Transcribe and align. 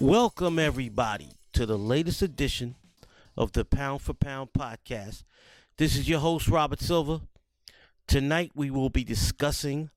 Welcome, 0.00 0.58
everybody, 0.58 1.32
to 1.52 1.66
the 1.66 1.76
latest 1.76 2.22
edition 2.22 2.76
of 3.36 3.52
the 3.52 3.66
Pound 3.66 4.00
for 4.00 4.14
Pound 4.14 4.48
podcast. 4.58 5.24
This 5.76 5.94
is 5.94 6.08
your 6.08 6.20
host, 6.20 6.48
Robert 6.48 6.80
Silva. 6.80 7.20
Tonight, 8.08 8.52
we 8.54 8.70
will 8.70 8.88
be 8.88 9.04
discussing 9.04 9.90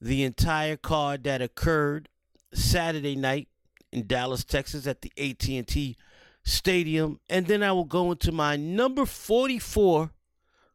the 0.00 0.24
entire 0.24 0.76
card 0.76 1.22
that 1.22 1.40
occurred 1.40 2.08
Saturday 2.52 3.14
night 3.14 3.46
in 3.92 4.08
Dallas, 4.08 4.42
Texas, 4.42 4.88
at 4.88 5.02
the 5.02 5.12
AT&T 5.16 5.96
Stadium, 6.42 7.20
and 7.30 7.46
then 7.46 7.62
I 7.62 7.70
will 7.70 7.84
go 7.84 8.10
into 8.10 8.32
my 8.32 8.56
number 8.56 9.06
44 9.06 10.10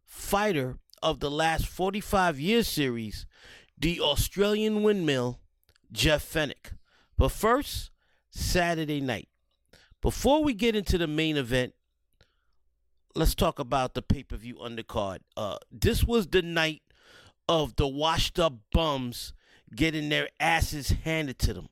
fighter 0.05 0.77
of 1.03 1.19
the 1.19 1.29
last 1.29 1.67
45 1.67 2.39
year 2.39 2.63
series, 2.63 3.25
the 3.77 3.99
Australian 3.99 4.83
windmill, 4.83 5.41
Jeff 5.91 6.23
Fenech. 6.23 6.77
But 7.17 7.33
first, 7.33 7.88
Saturday 8.29 9.01
night. 9.01 9.29
Before 10.01 10.43
we 10.43 10.53
get 10.53 10.75
into 10.75 10.97
the 10.97 11.07
main 11.07 11.37
event, 11.37 11.73
let's 13.15 13.35
talk 13.35 13.59
about 13.59 13.93
the 13.93 14.01
pay 14.01 14.23
per 14.23 14.37
view 14.37 14.55
undercard. 14.55 15.19
Uh, 15.35 15.57
this 15.71 16.03
was 16.03 16.27
the 16.27 16.41
night 16.41 16.81
of 17.47 17.75
the 17.75 17.87
washed 17.87 18.39
up 18.39 18.53
bums 18.71 19.33
getting 19.75 20.09
their 20.09 20.29
asses 20.39 20.89
handed 21.03 21.39
to 21.39 21.53
them. 21.53 21.69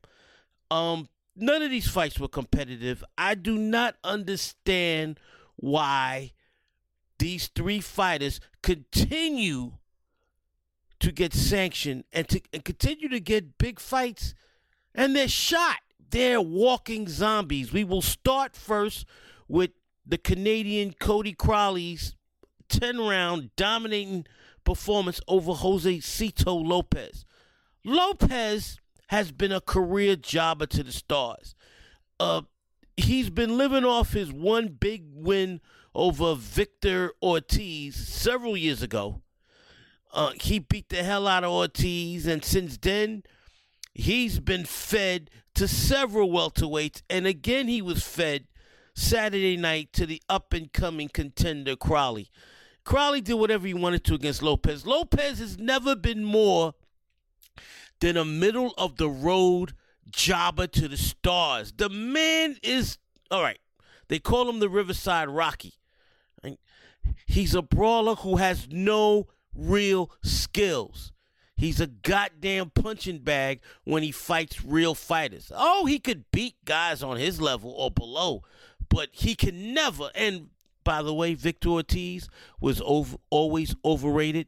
Um, 0.69 1.07
none 1.35 1.61
of 1.61 1.69
these 1.69 1.87
fights 1.87 2.19
were 2.19 2.27
competitive. 2.27 3.03
I 3.17 3.35
do 3.35 3.57
not 3.57 3.95
understand 4.03 5.19
why 5.55 6.33
these 7.19 7.47
three 7.47 7.79
fighters 7.79 8.39
continue 8.61 9.73
to 10.99 11.11
get 11.11 11.33
sanctioned 11.33 12.03
and 12.11 12.27
to 12.29 12.41
and 12.51 12.63
continue 12.65 13.09
to 13.09 13.19
get 13.19 13.57
big 13.57 13.79
fights, 13.79 14.33
and 14.93 15.15
they're 15.15 15.27
shot. 15.27 15.77
They're 16.09 16.41
walking 16.41 17.07
zombies. 17.07 17.73
We 17.73 17.83
will 17.83 18.01
start 18.01 18.55
first 18.55 19.05
with 19.47 19.71
the 20.05 20.17
Canadian 20.17 20.93
Cody 20.93 21.33
Crowley's 21.33 22.15
10 22.69 22.99
round 22.99 23.51
dominating 23.55 24.25
performance 24.63 25.19
over 25.27 25.53
Josesito 25.53 26.65
Lopez. 26.65 27.25
Lopez 27.83 28.79
has 29.07 29.31
been 29.31 29.51
a 29.51 29.61
career 29.61 30.15
jobber 30.15 30.65
to 30.65 30.83
the 30.83 30.91
stars. 30.91 31.55
Uh, 32.19 32.41
he's 32.97 33.29
been 33.29 33.57
living 33.57 33.85
off 33.85 34.11
his 34.13 34.31
one 34.31 34.67
big 34.67 35.03
win 35.13 35.61
over 35.95 36.35
Victor 36.35 37.13
Ortiz 37.21 37.95
several 37.95 38.57
years 38.57 38.81
ago. 38.81 39.21
Uh, 40.13 40.31
he 40.41 40.59
beat 40.59 40.89
the 40.89 41.03
hell 41.03 41.27
out 41.27 41.43
of 41.43 41.51
Ortiz, 41.51 42.27
and 42.27 42.43
since 42.43 42.77
then, 42.77 43.23
he's 43.97 44.39
been 44.39 44.63
fed 44.63 45.29
to 45.55 45.67
several 45.67 46.29
welterweights, 46.29 47.01
and 47.09 47.25
again 47.25 47.67
he 47.67 47.81
was 47.81 48.03
fed 48.03 48.47
Saturday 48.93 49.57
night 49.57 49.91
to 49.93 50.05
the 50.05 50.21
up 50.29 50.53
and 50.53 50.71
coming 50.71 51.09
contender 51.09 51.75
Crowley. 51.75 52.29
Crowley 52.83 53.21
did 53.21 53.33
whatever 53.33 53.67
he 53.67 53.73
wanted 53.73 54.03
to 54.05 54.13
against 54.13 54.41
Lopez. 54.41 54.85
Lopez 54.85 55.39
has 55.39 55.57
never 55.57 55.95
been 55.95 56.23
more 56.23 56.73
than 57.99 58.15
a 58.15 58.23
middle 58.23 58.73
of 58.77 58.97
the 58.97 59.09
road 59.09 59.73
jobber 60.09 60.67
to 60.67 60.87
the 60.87 60.95
stars. 60.95 61.73
The 61.75 61.89
man 61.89 62.57
is 62.63 62.97
all 63.29 63.41
right. 63.41 63.59
They 64.07 64.19
call 64.19 64.47
him 64.47 64.59
the 64.59 64.69
Riverside 64.69 65.27
Rocky. 65.27 65.73
He's 67.25 67.55
a 67.55 67.61
brawler 67.61 68.15
who 68.15 68.37
has 68.37 68.67
no 68.69 69.27
real 69.53 70.11
skills. 70.23 71.11
He's 71.57 71.81
a 71.81 71.87
goddamn 71.87 72.69
punching 72.69 73.19
bag 73.19 73.61
when 73.83 74.03
he 74.03 74.11
fights 74.11 74.63
real 74.63 74.93
fighters. 74.93 75.51
Oh, 75.53 75.85
he 75.85 75.97
could 75.97 76.29
beat 76.31 76.55
guys 76.65 77.01
on 77.01 77.17
his 77.17 77.41
level 77.41 77.71
or 77.71 77.89
below, 77.89 78.43
but 78.89 79.09
he 79.11 79.35
can 79.35 79.73
never. 79.73 80.11
And 80.13 80.49
by 80.83 81.01
the 81.01 81.13
way, 81.13 81.33
Victor 81.33 81.69
Ortiz 81.69 82.29
was 82.61 82.81
over, 82.85 83.17
always 83.31 83.75
overrated. 83.83 84.47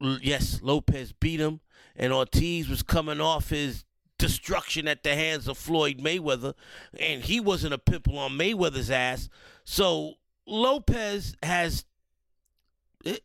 Yes, 0.00 0.60
Lopez 0.62 1.12
beat 1.12 1.40
him, 1.40 1.60
and 1.96 2.12
Ortiz 2.12 2.68
was 2.68 2.82
coming 2.82 3.20
off 3.20 3.50
his 3.50 3.84
destruction 4.18 4.86
at 4.86 5.02
the 5.02 5.16
hands 5.16 5.48
of 5.48 5.58
Floyd 5.58 5.98
Mayweather, 5.98 6.54
and 6.98 7.22
he 7.24 7.40
wasn't 7.40 7.74
a 7.74 7.78
pimple 7.78 8.18
on 8.18 8.32
Mayweather's 8.32 8.90
ass. 8.90 9.28
So 9.64 10.14
Lopez 10.46 11.34
has 11.42 11.84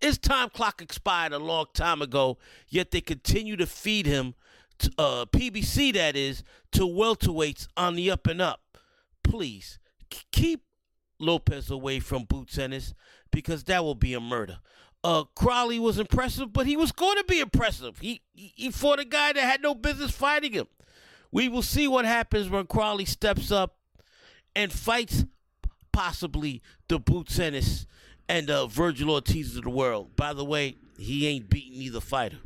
his 0.01 0.17
time 0.17 0.49
clock 0.49 0.81
expired 0.81 1.33
a 1.33 1.39
long 1.39 1.65
time 1.73 2.01
ago, 2.01 2.37
yet 2.67 2.91
they 2.91 3.01
continue 3.01 3.55
to 3.57 3.65
feed 3.65 4.05
him, 4.05 4.33
to, 4.79 4.91
uh, 4.97 5.25
PBC 5.25 5.93
that 5.93 6.15
is, 6.15 6.43
to 6.71 6.81
welterweights 6.81 7.67
on 7.75 7.95
the 7.95 8.11
up 8.11 8.27
and 8.27 8.41
up. 8.41 8.61
Please 9.23 9.79
keep 10.31 10.63
Lopez 11.19 11.69
away 11.69 11.99
from 11.99 12.23
Boots 12.23 12.57
Ennis 12.57 12.93
because 13.31 13.63
that 13.65 13.83
will 13.83 13.95
be 13.95 14.13
a 14.13 14.19
murder. 14.19 14.59
Uh, 15.03 15.23
Crowley 15.35 15.79
was 15.79 15.99
impressive, 15.99 16.51
but 16.51 16.65
he 16.65 16.75
was 16.75 16.91
going 16.91 17.17
to 17.17 17.23
be 17.23 17.39
impressive. 17.39 17.99
He, 17.99 18.21
he 18.33 18.53
he 18.55 18.71
fought 18.71 18.99
a 18.99 19.05
guy 19.05 19.33
that 19.33 19.41
had 19.41 19.61
no 19.61 19.75
business 19.75 20.11
fighting 20.11 20.53
him. 20.53 20.67
We 21.31 21.49
will 21.49 21.61
see 21.61 21.87
what 21.87 22.05
happens 22.05 22.49
when 22.49 22.65
Crowley 22.67 23.05
steps 23.05 23.51
up 23.51 23.77
and 24.55 24.71
fights 24.71 25.25
possibly 25.91 26.61
the 26.87 26.99
Boots 26.99 27.39
Ennis 27.39 27.85
and 28.29 28.49
uh, 28.49 28.67
Vergil 28.67 29.09
Ortiz 29.09 29.55
of 29.55 29.63
the 29.63 29.69
world. 29.69 30.15
By 30.15 30.33
the 30.33 30.45
way, 30.45 30.75
he 30.97 31.27
ain't 31.27 31.49
beating 31.49 31.81
either 31.81 32.01
fighter. 32.01 32.37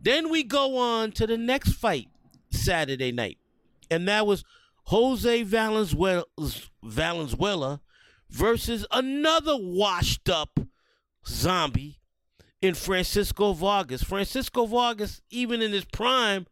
Then 0.00 0.30
we 0.30 0.42
go 0.42 0.78
on 0.78 1.12
to 1.12 1.26
the 1.26 1.38
next 1.38 1.72
fight 1.74 2.08
Saturday 2.50 3.12
night, 3.12 3.38
and 3.90 4.08
that 4.08 4.26
was 4.26 4.44
Jose 4.86 5.42
Valenzuela, 5.44 6.24
versus 8.28 8.86
another 8.90 9.56
washed 9.56 10.28
up 10.28 10.58
zombie 11.26 12.00
in 12.60 12.74
Francisco 12.74 13.52
Vargas. 13.52 14.02
Francisco 14.02 14.66
Vargas, 14.66 15.20
even 15.30 15.62
in 15.62 15.72
his 15.72 15.84
prime, 15.84 16.46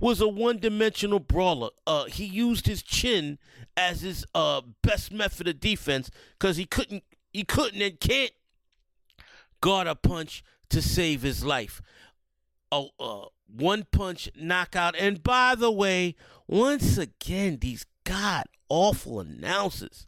was 0.00 0.20
a 0.20 0.28
one-dimensional 0.28 1.20
brawler. 1.20 1.70
Uh, 1.86 2.04
he 2.04 2.24
used 2.24 2.66
his 2.66 2.82
chin 2.82 3.38
as 3.76 4.02
his 4.02 4.24
uh, 4.34 4.60
best 4.82 5.12
method 5.12 5.48
of 5.48 5.60
defense 5.60 6.10
because 6.38 6.56
he 6.56 6.64
couldn't 6.64 7.04
he 7.34 7.44
couldn't 7.44 7.82
and 7.82 8.00
can't 8.00 8.30
guard 9.60 9.86
a 9.86 9.94
punch 9.94 10.42
to 10.70 10.80
save 10.80 11.20
his 11.22 11.44
life. 11.44 11.82
A, 12.72 12.86
one 13.46 13.86
punch 13.92 14.30
knockout. 14.36 14.94
And 14.96 15.22
by 15.22 15.54
the 15.54 15.70
way, 15.70 16.14
once 16.46 16.96
again, 16.96 17.58
these 17.60 17.84
god 18.04 18.44
awful 18.68 19.20
announcers. 19.20 20.06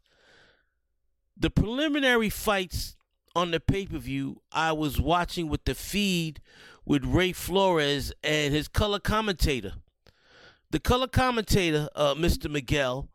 The 1.36 1.50
preliminary 1.50 2.30
fights 2.30 2.96
on 3.34 3.50
the 3.50 3.60
pay 3.60 3.86
per 3.86 3.98
view, 3.98 4.40
I 4.50 4.72
was 4.72 5.00
watching 5.00 5.48
with 5.48 5.64
the 5.64 5.74
feed 5.74 6.40
with 6.86 7.04
Ray 7.04 7.32
Flores 7.32 8.12
and 8.22 8.54
his 8.54 8.68
color 8.68 9.00
commentator. 9.00 9.74
The 10.70 10.80
color 10.80 11.08
commentator, 11.08 11.88
uh, 11.94 12.14
Mr. 12.14 12.50
Miguel, 12.50 13.08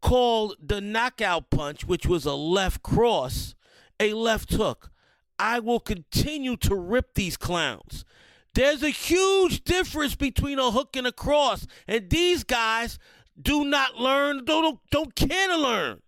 called 0.00 0.56
the 0.62 0.80
knockout 0.80 1.50
punch, 1.50 1.84
which 1.84 2.06
was 2.06 2.24
a 2.24 2.34
left 2.34 2.82
cross, 2.82 3.54
a 3.98 4.12
left 4.12 4.52
hook. 4.52 4.90
I 5.38 5.60
will 5.60 5.80
continue 5.80 6.56
to 6.58 6.74
rip 6.74 7.14
these 7.14 7.36
clowns. 7.36 8.04
There's 8.54 8.82
a 8.82 8.90
huge 8.90 9.62
difference 9.64 10.14
between 10.14 10.58
a 10.58 10.70
hook 10.70 10.96
and 10.96 11.06
a 11.06 11.12
cross, 11.12 11.66
and 11.86 12.10
these 12.10 12.42
guys 12.44 12.98
do 13.40 13.64
not 13.64 13.96
learn, 13.96 14.44
don't, 14.44 14.80
don't 14.90 15.14
care 15.14 15.48
to 15.48 15.56
learn. 15.56 16.02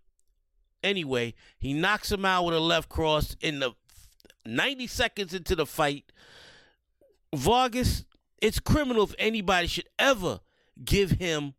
Anyway, 0.83 1.35
he 1.59 1.73
knocks 1.73 2.11
him 2.11 2.25
out 2.25 2.45
with 2.45 2.55
a 2.55 2.61
left 2.61 2.89
cross 2.89 3.37
in 3.41 3.61
the 3.61 3.73
90 4.47 4.87
seconds 4.87 5.35
into 5.35 5.55
the 5.55 5.67
fight. 5.67 6.11
Vargas, 7.35 8.05
it's 8.41 8.59
criminal 8.59 9.05
if 9.05 9.15
anybody 9.19 9.67
should 9.67 9.89
ever 9.99 10.41
give 10.85 11.13
him 11.13 11.55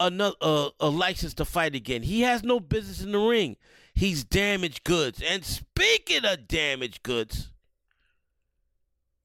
another 0.00 0.36
uh, 0.40 0.70
a 0.80 0.88
license 0.88 1.34
to 1.34 1.44
fight 1.44 1.74
again. 1.74 2.02
He 2.02 2.22
has 2.22 2.42
no 2.42 2.60
business 2.60 3.02
in 3.02 3.12
the 3.12 3.18
ring. 3.18 3.56
He's 3.94 4.24
damaged 4.24 4.84
goods. 4.84 5.22
And 5.22 5.44
speaking 5.44 6.24
of 6.24 6.48
damaged 6.48 7.02
goods, 7.02 7.50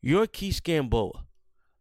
Yuriorkis 0.03 0.61
Gamboa. 0.61 1.25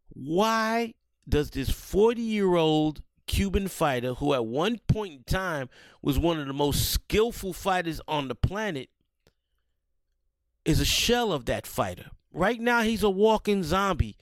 Why 0.09 0.93
does 1.27 1.51
this 1.51 1.69
40 1.69 2.21
year 2.21 2.55
old 2.55 3.01
Cuban 3.27 3.67
fighter, 3.67 4.13
who 4.15 4.33
at 4.33 4.45
one 4.45 4.79
point 4.87 5.13
in 5.13 5.23
time 5.23 5.69
was 6.01 6.17
one 6.17 6.39
of 6.39 6.47
the 6.47 6.53
most 6.53 6.89
skillful 6.91 7.53
fighters 7.53 7.99
on 8.07 8.29
the 8.29 8.35
planet, 8.35 8.89
is 10.65 10.79
a 10.79 10.85
shell 10.85 11.31
of 11.31 11.45
that 11.45 11.67
fighter? 11.67 12.09
Right 12.31 12.59
now, 12.59 12.81
he's 12.81 13.03
a 13.03 13.09
walking 13.09 13.63
zombie. 13.63 14.15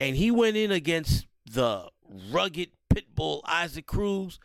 And 0.00 0.16
he 0.16 0.30
went 0.30 0.56
in 0.56 0.70
against 0.72 1.26
the 1.44 1.88
rugged 2.30 2.70
pit 2.92 3.14
bull 3.14 3.42
Isaac 3.46 3.86
Cruz 3.86 4.38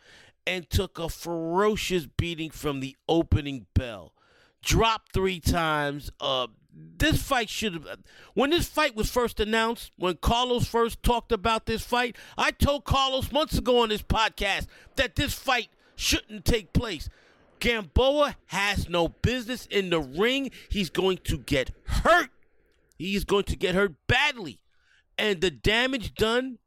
and 0.46 0.68
took 0.70 0.98
a 0.98 1.08
ferocious 1.08 2.06
beating 2.06 2.50
from 2.50 2.80
the 2.80 2.96
opening 3.08 3.66
bell. 3.74 4.14
Dropped 4.62 5.12
three 5.12 5.40
times. 5.40 6.10
Uh, 6.20 6.48
this 6.96 7.22
fight 7.22 7.48
should 7.48 7.74
have. 7.74 7.86
When 8.34 8.50
this 8.50 8.68
fight 8.68 8.96
was 8.96 9.10
first 9.10 9.40
announced, 9.40 9.92
when 9.96 10.16
Carlos 10.16 10.66
first 10.66 11.02
talked 11.02 11.32
about 11.32 11.66
this 11.66 11.82
fight, 11.82 12.16
I 12.36 12.50
told 12.50 12.84
Carlos 12.84 13.30
months 13.32 13.58
ago 13.58 13.82
on 13.82 13.90
this 13.90 14.02
podcast 14.02 14.66
that 14.96 15.16
this 15.16 15.34
fight 15.34 15.68
shouldn't 15.96 16.44
take 16.44 16.72
place. 16.72 17.08
Gamboa 17.60 18.36
has 18.46 18.88
no 18.88 19.08
business 19.08 19.66
in 19.66 19.90
the 19.90 20.00
ring. 20.00 20.50
He's 20.68 20.90
going 20.90 21.18
to 21.24 21.38
get 21.38 21.72
hurt. 21.84 22.30
He's 22.98 23.24
going 23.24 23.44
to 23.44 23.56
get 23.56 23.74
hurt 23.74 23.94
badly. 24.06 24.60
And 25.16 25.40
the 25.40 25.50
damage 25.50 26.14
done 26.14 26.58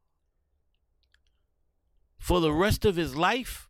for 2.22 2.40
the 2.40 2.52
rest 2.52 2.84
of 2.84 2.94
his 2.94 3.16
life 3.16 3.68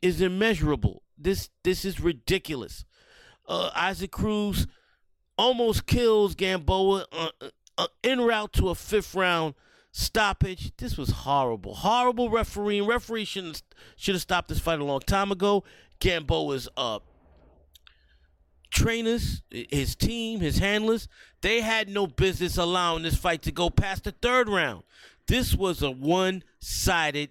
is 0.00 0.20
immeasurable. 0.20 1.02
This 1.18 1.50
this 1.64 1.84
is 1.84 1.98
ridiculous. 2.00 2.84
Uh, 3.48 3.70
Isaac 3.74 4.12
Cruz 4.12 4.68
almost 5.36 5.84
kills 5.84 6.36
Gamboa 6.36 7.06
uh, 7.10 7.30
uh, 7.76 7.86
en 8.04 8.20
route 8.20 8.52
to 8.52 8.68
a 8.68 8.76
fifth 8.76 9.16
round 9.16 9.54
stoppage. 9.90 10.70
This 10.76 10.96
was 10.96 11.10
horrible. 11.10 11.74
Horrible 11.74 12.30
refereeing. 12.30 12.86
Referee 12.86 13.24
should 13.24 13.60
should 13.96 14.14
have 14.14 14.22
stopped 14.22 14.48
this 14.48 14.60
fight 14.60 14.78
a 14.78 14.84
long 14.84 15.00
time 15.00 15.32
ago. 15.32 15.64
Gamboa's 15.98 16.68
uh 16.76 17.00
trainers, 18.70 19.42
his 19.50 19.96
team, 19.96 20.38
his 20.38 20.58
handlers, 20.58 21.08
they 21.40 21.60
had 21.60 21.88
no 21.88 22.06
business 22.06 22.56
allowing 22.56 23.02
this 23.02 23.16
fight 23.16 23.42
to 23.42 23.50
go 23.50 23.70
past 23.70 24.04
the 24.04 24.12
third 24.12 24.48
round. 24.48 24.84
This 25.26 25.54
was 25.54 25.82
a 25.82 25.90
one-sided 25.90 27.30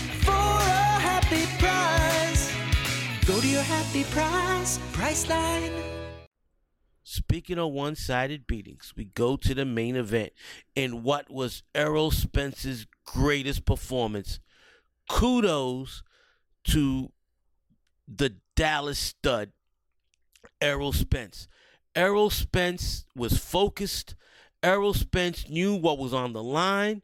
Go 3.31 3.39
to 3.39 3.47
your 3.47 3.61
happy 3.61 4.03
price, 4.11 4.77
Priceline. 4.91 5.71
Speaking 7.01 7.59
of 7.59 7.71
one 7.71 7.95
sided 7.95 8.45
beatings, 8.45 8.91
we 8.97 9.05
go 9.05 9.37
to 9.37 9.55
the 9.55 9.63
main 9.63 9.95
event 9.95 10.33
in 10.75 11.01
what 11.01 11.31
was 11.31 11.63
Errol 11.73 12.11
Spence's 12.11 12.85
greatest 13.05 13.63
performance. 13.63 14.41
Kudos 15.09 16.03
to 16.65 17.13
the 18.05 18.35
Dallas 18.57 18.99
stud, 18.99 19.53
Errol 20.59 20.91
Spence. 20.91 21.47
Errol 21.95 22.29
Spence 22.29 23.05
was 23.15 23.37
focused. 23.37 24.13
Errol 24.61 24.93
Spence 24.93 25.47
knew 25.47 25.73
what 25.73 25.97
was 25.97 26.13
on 26.13 26.33
the 26.33 26.43
line, 26.43 27.01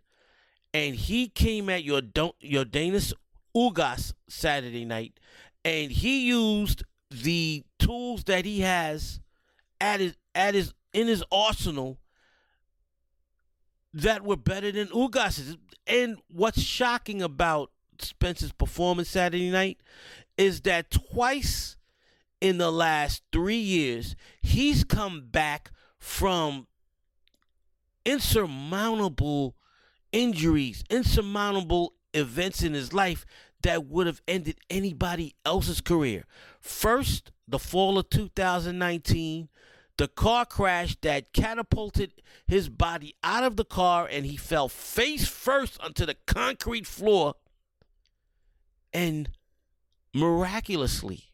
and 0.73 0.93
he 0.93 1.29
came 1.29 1.69
at 1.69 1.85
your 1.85 2.01
Don- 2.01 2.33
Yordenis 2.43 3.13
Ugas 3.55 4.13
Saturday 4.27 4.85
night, 4.85 5.19
and 5.67 5.91
he 5.91 6.25
used 6.27 6.85
the 7.11 7.61
tools 7.77 8.23
that 8.23 8.45
he 8.45 8.61
has 8.61 9.19
at 9.81 9.99
his 9.99 10.15
at 10.33 10.53
his 10.53 10.73
in 10.93 11.07
his 11.07 11.25
arsenal 11.29 11.97
that 13.93 14.23
were 14.23 14.37
better 14.37 14.71
than 14.71 14.87
Ugas's. 14.95 15.57
And 15.85 16.19
what's 16.29 16.61
shocking 16.61 17.21
about 17.21 17.71
Spence's 17.99 18.53
performance 18.53 19.09
Saturday 19.09 19.49
night 19.49 19.79
is 20.37 20.61
that 20.61 20.89
twice 20.89 21.75
in 22.39 22.59
the 22.59 22.71
last 22.71 23.23
three 23.33 23.57
years 23.57 24.15
he's 24.41 24.85
come 24.85 25.27
back 25.29 25.71
from 25.99 26.67
insurmountable 28.05 29.55
injuries, 30.13 30.85
insurmountable 30.89 31.93
events 32.13 32.63
in 32.63 32.73
his 32.73 32.93
life 32.93 33.25
that 33.63 33.85
would 33.85 34.07
have 34.07 34.21
ended 34.27 34.57
anybody 34.69 35.35
else's 35.45 35.81
career. 35.81 36.25
First, 36.59 37.31
the 37.47 37.59
fall 37.59 37.97
of 37.97 38.09
2019 38.09 39.49
the 39.97 40.07
car 40.07 40.45
crash 40.45 40.95
that 41.01 41.33
catapulted 41.33 42.13
his 42.45 42.69
body 42.69 43.15
out 43.23 43.43
of 43.43 43.57
the 43.57 43.65
car 43.65 44.07
and 44.09 44.25
he 44.25 44.37
fell 44.37 44.69
face 44.69 45.27
first 45.27 45.81
onto 45.81 46.05
the 46.05 46.15
concrete 46.27 46.85
floor. 46.85 47.33
And 48.93 49.29
miraculously, 50.13 51.31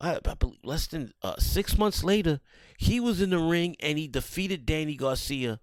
I, 0.00 0.18
I 0.24 0.34
believe 0.34 0.60
less 0.64 0.86
than 0.86 1.12
uh, 1.22 1.36
six 1.38 1.76
months 1.76 2.04
later, 2.04 2.40
he 2.78 3.00
was 3.00 3.20
in 3.20 3.30
the 3.30 3.38
ring 3.38 3.76
and 3.80 3.98
he 3.98 4.06
defeated 4.06 4.64
Danny 4.64 4.94
Garcia 4.94 5.60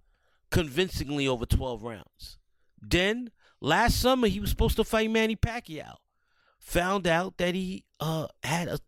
convincingly 0.51 1.27
over 1.27 1.45
12 1.45 1.83
rounds. 1.83 2.37
Then, 2.81 3.31
last 3.61 3.99
summer, 3.99 4.27
he 4.27 4.39
was 4.39 4.49
supposed 4.49 4.77
to 4.77 4.83
fight 4.83 5.11
Manny 5.11 5.35
Pacquiao. 5.35 5.95
Found 6.59 7.07
out 7.07 7.37
that 7.37 7.55
he 7.55 7.85
uh, 7.99 8.27
had 8.43 8.67
a 8.67 8.79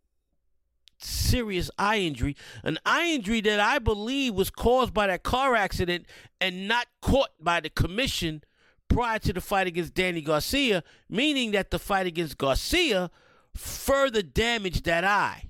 serious 0.98 1.72
eye 1.78 2.00
injury, 2.00 2.36
an 2.64 2.78
eye 2.86 3.10
injury 3.10 3.42
that 3.42 3.60
I 3.60 3.80
believe 3.80 4.34
was 4.34 4.50
caused 4.50 4.94
by 4.94 5.08
that 5.08 5.24
car 5.24 5.56
accident 5.56 6.06
and 6.42 6.68
not 6.68 6.88
caught 7.02 7.30
by 7.40 7.60
the 7.60 7.70
commission 7.70 8.44
prior 8.90 9.20
to 9.20 9.34
the 9.34 9.42
fight 9.42 9.68
against 9.68 9.94
Danny 9.94 10.22
Garcia, 10.22 10.84
meaning 11.10 11.52
that 11.52 11.72
the 11.72 11.80
fight 11.80 12.08
against 12.08 12.38
Garcia 12.38 13.10
further 13.56 14.22
damaged 14.22 14.86
that 14.86 15.04
eye. 15.04 15.50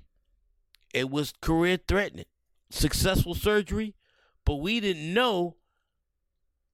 It 0.92 1.10
was 1.10 1.32
career 1.40 1.78
threatening. 1.88 2.26
Successful 2.70 3.34
surgery, 3.34 3.94
but 4.44 4.56
we 4.56 4.78
didn't 4.78 5.12
know 5.12 5.56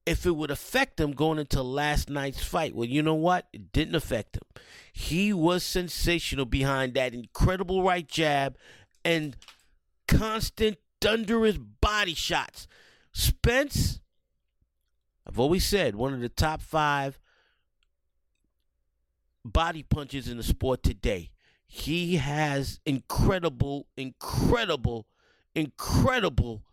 if 0.07 0.25
it 0.25 0.37
would 0.37 0.49
affect 0.49 1.01
him 1.01 1.11
going 1.11 1.37
into 1.37 1.61
last 1.61 2.09
night's 2.09 2.41
fight. 2.41 2.73
Well, 2.73 2.87
you 2.87 3.03
know 3.03 3.13
what? 3.13 3.47
It 3.51 3.73
didn't 3.73 3.95
affect 3.95 4.37
him. 4.37 4.43
He 4.93 5.33
was 5.33 5.63
sensational 5.63 6.45
behind 6.45 6.93
that 6.93 7.13
incredible 7.13 7.83
right 7.83 8.07
jab 8.07 8.57
and 9.03 9.35
constant 10.07 10.77
thunderous 11.01 11.57
body 11.57 12.13
shots. 12.13 12.69
Spence, 13.11 13.99
I've 15.27 15.39
always 15.39 15.65
said, 15.65 15.95
one 15.95 16.13
of 16.13 16.21
the 16.21 16.29
top 16.29 16.61
five 16.61 17.19
body 19.43 19.83
punches 19.83 20.29
in 20.29 20.37
the 20.37 20.43
sport 20.43 20.83
today. 20.83 21.31
He 21.67 22.15
has 22.15 22.79
incredible, 22.85 23.87
incredible, 23.97 25.05
incredible 25.53 26.63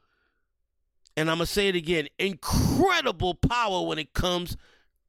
and 1.17 1.31
I'm 1.31 1.39
to 1.39 1.47
say 1.47 1.69
it 1.69 1.77
again 1.77 2.09
incredible 2.19 3.35
power 3.35 3.87
when 3.87 3.99
it 3.99 4.15
comes 4.15 4.57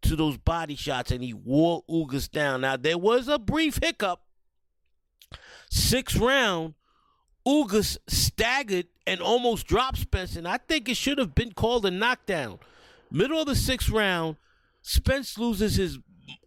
to 0.04 0.16
those 0.16 0.38
body 0.38 0.76
shots. 0.76 1.12
And 1.12 1.24
he 1.24 1.34
wore 1.34 1.84
Ugas 1.90 2.30
down. 2.30 2.62
Now, 2.62 2.78
there 2.78 2.98
was 2.98 3.28
a 3.28 3.40
brief 3.40 3.80
hiccup. 3.82 4.22
Sixth 5.70 6.18
round, 6.18 6.76
Ugas 7.46 7.98
staggered 8.08 8.88
and 9.08 9.20
almost 9.20 9.68
dropped 9.68 9.98
Spence. 9.98 10.36
And 10.36 10.48
I 10.48 10.58
think 10.58 10.90
it 10.90 10.98
should 10.98 11.18
have 11.18 11.36
been 11.36 11.54
called 11.54 11.86
a 11.86 11.92
knockdown. 11.92 12.60
Middle 13.12 13.40
of 13.40 13.48
the 13.48 13.56
sixth 13.56 13.90
round, 13.90 14.38
Spence 14.82 15.38
loses 15.38 15.76
his 15.76 16.00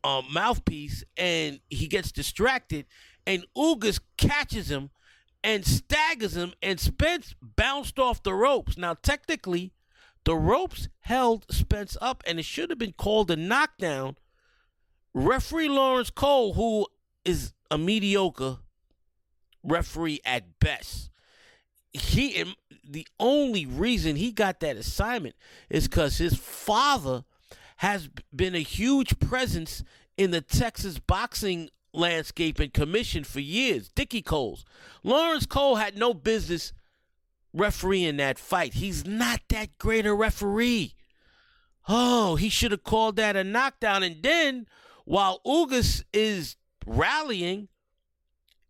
uh, 0.04 0.22
mouthpiece 0.30 1.04
and 1.16 1.60
he 1.68 1.88
gets 1.88 2.12
distracted. 2.12 2.86
And 3.26 3.44
Ugas 3.56 4.00
catches 4.16 4.70
him 4.70 4.90
and 5.42 5.64
staggers 5.64 6.36
him, 6.36 6.52
and 6.62 6.80
Spence 6.80 7.34
bounced 7.40 7.98
off 7.98 8.22
the 8.22 8.34
ropes. 8.34 8.76
Now, 8.76 8.94
technically, 8.94 9.72
the 10.24 10.36
ropes 10.36 10.88
held 11.00 11.46
Spence 11.50 11.96
up, 12.00 12.22
and 12.26 12.38
it 12.38 12.44
should 12.44 12.70
have 12.70 12.78
been 12.78 12.92
called 12.92 13.30
a 13.30 13.36
knockdown. 13.36 14.16
Referee 15.14 15.68
Lawrence 15.68 16.10
Cole, 16.10 16.54
who 16.54 16.86
is 17.24 17.52
a 17.70 17.78
mediocre 17.78 18.58
referee 19.62 20.20
at 20.24 20.58
best, 20.60 21.10
he 21.92 22.44
the 22.88 23.06
only 23.18 23.66
reason 23.66 24.16
he 24.16 24.32
got 24.32 24.60
that 24.60 24.76
assignment 24.76 25.34
is 25.68 25.88
because 25.88 26.18
his 26.18 26.34
father 26.34 27.24
has 27.78 28.08
been 28.34 28.54
a 28.54 28.60
huge 28.60 29.18
presence 29.18 29.84
in 30.16 30.30
the 30.30 30.40
Texas 30.40 30.98
boxing 30.98 31.70
landscape 31.92 32.58
and 32.58 32.72
commission 32.72 33.24
for 33.24 33.40
years. 33.40 33.88
Dickie 33.88 34.22
Coles. 34.22 34.64
Lawrence 35.02 35.46
Cole 35.46 35.76
had 35.76 35.96
no 35.96 36.14
business 36.14 36.72
refereeing 37.52 38.16
that 38.18 38.38
fight. 38.38 38.74
He's 38.74 39.06
not 39.06 39.40
that 39.48 39.78
great 39.78 40.06
a 40.06 40.14
referee. 40.14 40.94
Oh, 41.88 42.36
he 42.36 42.48
should 42.48 42.72
have 42.72 42.84
called 42.84 43.16
that 43.16 43.36
a 43.36 43.44
knockdown. 43.44 44.02
And 44.02 44.22
then, 44.22 44.66
while 45.04 45.40
Ugas 45.46 46.04
is 46.12 46.56
rallying, 46.86 47.68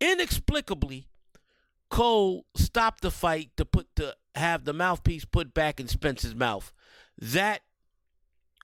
inexplicably, 0.00 1.08
Cole 1.90 2.46
stopped 2.54 3.02
the 3.02 3.10
fight 3.10 3.50
to 3.56 3.64
put 3.64 3.88
the 3.96 4.16
have 4.34 4.64
the 4.64 4.72
mouthpiece 4.72 5.24
put 5.24 5.52
back 5.52 5.80
in 5.80 5.88
Spence's 5.88 6.34
mouth. 6.34 6.72
That 7.18 7.62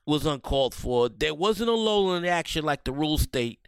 was 0.05 0.25
uncalled 0.25 0.73
for. 0.73 1.09
There 1.09 1.33
wasn't 1.33 1.69
a 1.69 1.73
low 1.73 2.13
in 2.13 2.23
action 2.23 2.63
like 2.63 2.85
the 2.85 2.93
rules 2.93 3.23
state. 3.23 3.64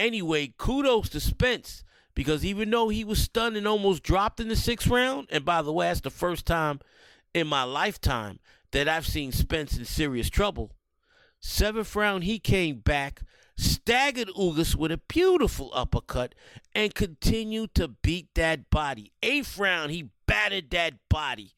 Anyway, 0.00 0.54
kudos 0.56 1.10
to 1.10 1.20
Spence 1.20 1.84
because 2.14 2.42
even 2.42 2.70
though 2.70 2.88
he 2.88 3.04
was 3.04 3.22
stunned 3.22 3.54
and 3.54 3.68
almost 3.68 4.02
dropped 4.02 4.40
in 4.40 4.48
the 4.48 4.56
sixth 4.56 4.88
round, 4.88 5.28
and 5.30 5.44
by 5.44 5.60
the 5.60 5.74
way, 5.74 5.88
that's 5.88 6.00
the 6.00 6.08
first 6.08 6.46
time 6.46 6.80
in 7.34 7.46
my 7.46 7.64
lifetime 7.64 8.38
that 8.70 8.88
I've 8.88 9.06
seen 9.06 9.30
Spence 9.30 9.76
in 9.76 9.84
serious 9.84 10.30
trouble. 10.30 10.72
Seventh 11.38 11.94
round, 11.94 12.24
he 12.24 12.38
came 12.38 12.76
back, 12.76 13.20
staggered 13.58 14.28
Ugas 14.28 14.74
with 14.74 14.90
a 14.90 14.96
beautiful 14.96 15.70
uppercut, 15.74 16.34
and 16.74 16.94
continued 16.94 17.74
to 17.74 17.86
beat 17.86 18.28
that 18.36 18.70
body. 18.70 19.12
Eighth 19.22 19.58
round, 19.58 19.92
he 19.92 20.08
battered 20.24 20.70
that 20.70 20.94
body. 21.10 21.52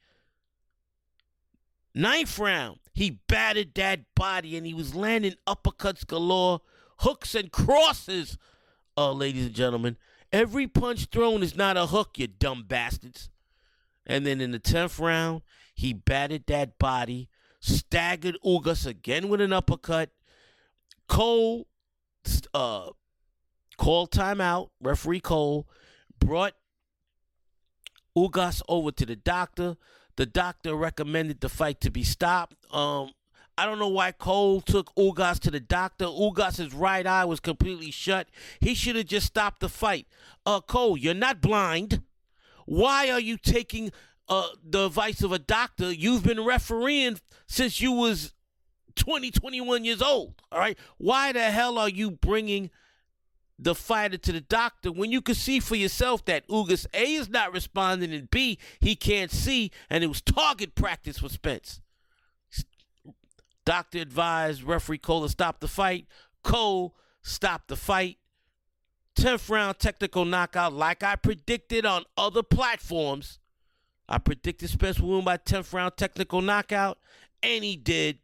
Ninth 1.94 2.40
round, 2.40 2.80
he 2.92 3.20
battered 3.28 3.74
that 3.76 4.00
body, 4.16 4.56
and 4.56 4.66
he 4.66 4.74
was 4.74 4.96
landing 4.96 5.36
uppercuts 5.46 6.04
galore 6.04 6.60
hooks 7.02 7.34
and 7.34 7.50
crosses, 7.50 8.38
uh, 8.96 9.12
ladies 9.12 9.46
and 9.46 9.54
gentlemen. 9.54 9.96
Every 10.32 10.66
punch 10.66 11.06
thrown 11.06 11.42
is 11.42 11.56
not 11.56 11.76
a 11.76 11.86
hook, 11.86 12.18
you 12.18 12.26
dumb 12.26 12.64
bastards. 12.66 13.28
And 14.06 14.24
then 14.24 14.40
in 14.40 14.52
the 14.52 14.58
10th 14.58 14.98
round, 14.98 15.42
he 15.74 15.92
batted 15.92 16.46
that 16.46 16.78
body, 16.78 17.28
staggered 17.60 18.38
Ugas 18.44 18.86
again 18.86 19.28
with 19.28 19.40
an 19.40 19.52
uppercut. 19.52 20.10
Cole 21.08 21.66
uh, 22.54 22.90
called 23.76 24.10
timeout. 24.10 24.70
Referee 24.80 25.20
Cole 25.20 25.68
brought 26.18 26.54
Ugas 28.16 28.62
over 28.68 28.90
to 28.92 29.04
the 29.04 29.16
doctor. 29.16 29.76
The 30.16 30.26
doctor 30.26 30.74
recommended 30.74 31.40
the 31.40 31.48
fight 31.48 31.80
to 31.80 31.90
be 31.90 32.04
stopped. 32.04 32.56
Um, 32.72 33.12
I 33.58 33.66
don't 33.66 33.78
know 33.78 33.88
why 33.88 34.12
Cole 34.12 34.60
took 34.60 34.94
Ugas 34.96 35.38
to 35.40 35.50
the 35.50 35.60
doctor. 35.60 36.06
Ugas's 36.06 36.72
right 36.72 37.06
eye 37.06 37.24
was 37.24 37.40
completely 37.40 37.90
shut. 37.90 38.28
He 38.60 38.74
should 38.74 38.96
have 38.96 39.06
just 39.06 39.26
stopped 39.26 39.60
the 39.60 39.68
fight. 39.68 40.06
Uh, 40.46 40.60
Cole, 40.60 40.96
you're 40.96 41.14
not 41.14 41.40
blind. 41.40 42.02
Why 42.64 43.10
are 43.10 43.20
you 43.20 43.36
taking 43.36 43.92
uh, 44.28 44.48
the 44.64 44.86
advice 44.86 45.22
of 45.22 45.32
a 45.32 45.38
doctor? 45.38 45.92
You've 45.92 46.24
been 46.24 46.42
refereeing 46.42 47.20
since 47.46 47.80
you 47.80 47.92
was 47.92 48.32
20, 48.96 49.30
21 49.30 49.84
years 49.84 50.00
old. 50.00 50.40
All 50.50 50.58
right. 50.58 50.78
Why 50.96 51.32
the 51.32 51.42
hell 51.50 51.76
are 51.78 51.88
you 51.88 52.10
bringing 52.10 52.70
the 53.58 53.74
fighter 53.74 54.16
to 54.16 54.32
the 54.32 54.40
doctor 54.40 54.90
when 54.90 55.12
you 55.12 55.20
can 55.20 55.34
see 55.34 55.60
for 55.60 55.76
yourself 55.76 56.24
that 56.24 56.48
Ugas 56.48 56.86
A 56.94 57.12
is 57.12 57.28
not 57.28 57.52
responding 57.52 58.12
and 58.12 58.30
B 58.30 58.58
he 58.80 58.96
can't 58.96 59.30
see 59.30 59.70
and 59.88 60.02
it 60.02 60.08
was 60.08 60.20
target 60.20 60.74
practice 60.74 61.18
for 61.18 61.28
Spence. 61.28 61.81
Doctor 63.64 63.98
advised 63.98 64.62
referee 64.62 64.98
Cole 64.98 65.22
to 65.22 65.28
stop 65.28 65.60
the 65.60 65.68
fight. 65.68 66.06
Cole 66.42 66.96
stopped 67.22 67.68
the 67.68 67.76
fight. 67.76 68.18
10th 69.16 69.50
round 69.50 69.78
technical 69.78 70.24
knockout, 70.24 70.72
like 70.72 71.02
I 71.02 71.16
predicted 71.16 71.84
on 71.84 72.04
other 72.16 72.42
platforms. 72.42 73.38
I 74.08 74.18
predicted 74.18 74.70
Spence 74.70 74.98
would 74.98 75.08
win 75.08 75.24
by 75.24 75.36
10th 75.36 75.72
round 75.72 75.96
technical 75.96 76.40
knockout, 76.40 76.98
and 77.42 77.62
he 77.62 77.76
did. 77.76 78.18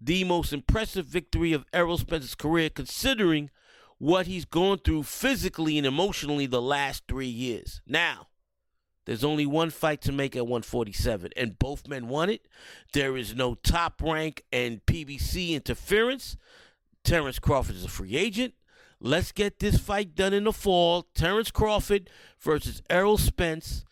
The 0.00 0.24
most 0.24 0.52
impressive 0.52 1.06
victory 1.06 1.52
of 1.52 1.64
Errol 1.72 1.96
Spence's 1.96 2.34
career, 2.34 2.68
considering 2.68 3.50
what 3.98 4.26
he's 4.26 4.44
gone 4.44 4.78
through 4.78 5.04
physically 5.04 5.78
and 5.78 5.86
emotionally 5.86 6.46
the 6.46 6.60
last 6.60 7.04
three 7.08 7.26
years. 7.26 7.80
Now, 7.86 8.28
there's 9.06 9.24
only 9.24 9.46
one 9.46 9.70
fight 9.70 10.02
to 10.02 10.12
make 10.12 10.36
at 10.36 10.46
147, 10.46 11.30
and 11.36 11.58
both 11.58 11.88
men 11.88 12.08
won 12.08 12.28
it. 12.28 12.46
There 12.92 13.16
is 13.16 13.34
no 13.34 13.54
top 13.54 14.02
rank 14.02 14.42
and 14.52 14.84
PBC 14.84 15.50
interference. 15.50 16.36
Terence 17.04 17.38
Crawford 17.38 17.76
is 17.76 17.84
a 17.84 17.88
free 17.88 18.16
agent. 18.16 18.54
Let's 19.00 19.30
get 19.30 19.60
this 19.60 19.78
fight 19.78 20.14
done 20.16 20.32
in 20.32 20.44
the 20.44 20.52
fall. 20.52 21.06
Terence 21.14 21.52
Crawford 21.52 22.10
versus 22.40 22.82
Errol 22.90 23.16
Spence 23.16 23.84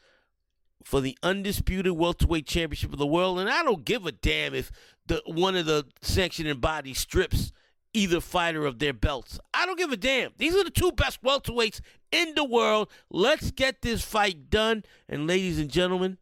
for 0.83 1.01
the 1.01 1.17
undisputed 1.23 1.93
welterweight 1.93 2.47
championship 2.47 2.93
of 2.93 2.99
the 2.99 3.07
world. 3.07 3.39
And 3.39 3.49
I 3.49 3.63
don't 3.63 3.85
give 3.85 4.07
a 4.07 4.13
damn 4.13 4.55
if 4.55 4.73
the 5.07 5.23
one 5.27 5.57
of 5.57 5.67
the 5.67 5.87
sanctioning 6.03 6.59
bodies 6.59 6.99
strips 6.99 7.53
either 7.93 8.21
fighter 8.21 8.67
of 8.67 8.81
their 8.81 8.93
belts. 8.93 9.39
I 9.53 9.65
don't 9.65 9.79
give 9.79 9.93
a 9.93 9.97
damn. 9.97 10.33
These 10.37 10.57
are 10.57 10.65
the 10.65 10.71
two 10.71 10.93
best 10.93 11.23
welterweights 11.23 11.81
in 12.15 12.35
the 12.37 12.45
world. 12.45 12.89
Let's 13.11 13.51
get 13.51 13.83
this 13.83 14.03
fight 14.03 14.49
done. 14.49 14.85
And 15.09 15.27
ladies 15.27 15.59
and 15.59 15.69
gentlemen, 15.69 16.19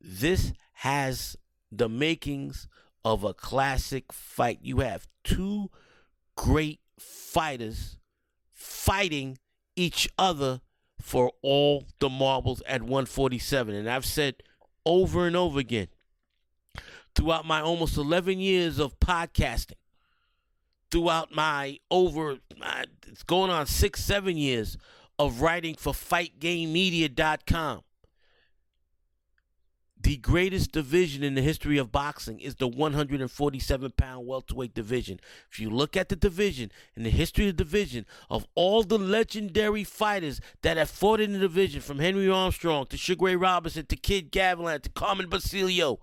this 0.00 0.52
has 0.74 1.36
the 1.72 1.88
makings 1.88 2.68
of 3.04 3.24
a 3.24 3.32
classic 3.32 4.12
fight. 4.12 4.58
You 4.60 4.80
have 4.80 5.08
two 5.24 5.70
great 6.36 6.80
fighters 6.98 7.96
fighting 8.52 9.38
each 9.76 10.08
other 10.18 10.60
for 11.00 11.32
all 11.40 11.86
the 11.98 12.10
marbles 12.10 12.62
at 12.66 12.82
147. 12.82 13.74
And 13.74 13.88
I've 13.88 14.04
said 14.04 14.42
over 14.84 15.26
and 15.26 15.36
over 15.36 15.58
again 15.58 15.88
throughout 17.14 17.46
my 17.46 17.62
almost 17.62 17.96
11 17.96 18.38
years 18.38 18.78
of 18.78 18.98
podcasting 19.00 19.79
throughout 20.90 21.34
my 21.34 21.78
over 21.90 22.38
uh, 22.60 22.84
it's 23.06 23.22
going 23.22 23.50
on 23.50 23.66
six 23.66 24.02
seven 24.04 24.36
years 24.36 24.76
of 25.18 25.40
writing 25.40 25.74
for 25.74 25.92
fightgamemedia.com 25.92 27.82
The 30.02 30.16
greatest 30.16 30.72
division 30.72 31.22
in 31.22 31.34
the 31.34 31.42
history 31.42 31.76
of 31.76 31.92
boxing 31.92 32.40
is 32.40 32.54
the 32.54 32.66
147 32.66 33.92
pound 33.98 34.26
welterweight 34.26 34.72
division. 34.72 35.20
If 35.52 35.60
you 35.60 35.68
look 35.68 35.94
at 35.94 36.08
the 36.08 36.16
division 36.16 36.72
in 36.96 37.02
the 37.02 37.10
history 37.10 37.48
of 37.48 37.56
the 37.58 37.64
division 37.64 38.06
of 38.30 38.46
all 38.54 38.82
the 38.82 38.98
legendary 38.98 39.84
fighters 39.84 40.40
that 40.62 40.78
have 40.78 40.88
fought 40.88 41.20
in 41.20 41.34
the 41.34 41.38
division, 41.38 41.82
from 41.82 41.98
Henry 41.98 42.30
Armstrong 42.30 42.86
to 42.86 42.96
Sugar 42.96 43.26
Ray 43.26 43.36
Robinson 43.36 43.84
to 43.86 43.96
Kid 43.96 44.32
Gavilan 44.32 44.80
to 44.82 44.88
Carmen 44.90 45.28
Basilio 45.28 46.00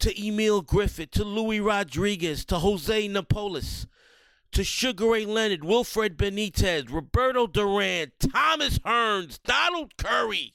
to 0.00 0.26
Emil 0.26 0.62
Griffith 0.62 1.10
to 1.12 1.24
Luis 1.24 1.60
Rodriguez 1.60 2.44
to 2.46 2.58
Jose 2.58 3.08
Napoles 3.08 3.86
to 4.52 4.64
Sugar 4.64 5.10
Ray 5.10 5.26
Leonard, 5.26 5.64
Wilfred 5.64 6.16
Benitez, 6.16 6.90
Roberto 6.90 7.46
Duran, 7.46 8.12
Thomas 8.18 8.78
Hearns, 8.78 9.38
Donald 9.42 9.96
Curry. 9.96 10.54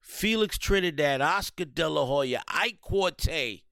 Felix 0.00 0.56
Trinidad, 0.56 1.20
Oscar 1.20 1.64
De 1.64 1.88
La 1.88 2.06
Hoya, 2.06 2.42
Ike 2.48 2.78
Quartey, 2.82 3.62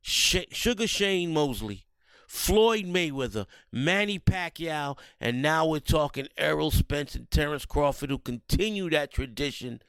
Sh- 0.00 0.46
Sugar 0.50 0.86
Shane 0.86 1.32
Mosley, 1.32 1.84
Floyd 2.26 2.86
Mayweather, 2.86 3.46
Manny 3.70 4.18
Pacquiao, 4.18 4.98
and 5.20 5.42
now 5.42 5.66
we're 5.66 5.78
talking 5.78 6.28
Errol 6.36 6.70
Spence 6.70 7.14
and 7.14 7.30
Terence 7.30 7.66
Crawford, 7.66 8.10
who 8.10 8.18
continue 8.18 8.88
that 8.90 9.12
tradition 9.12 9.82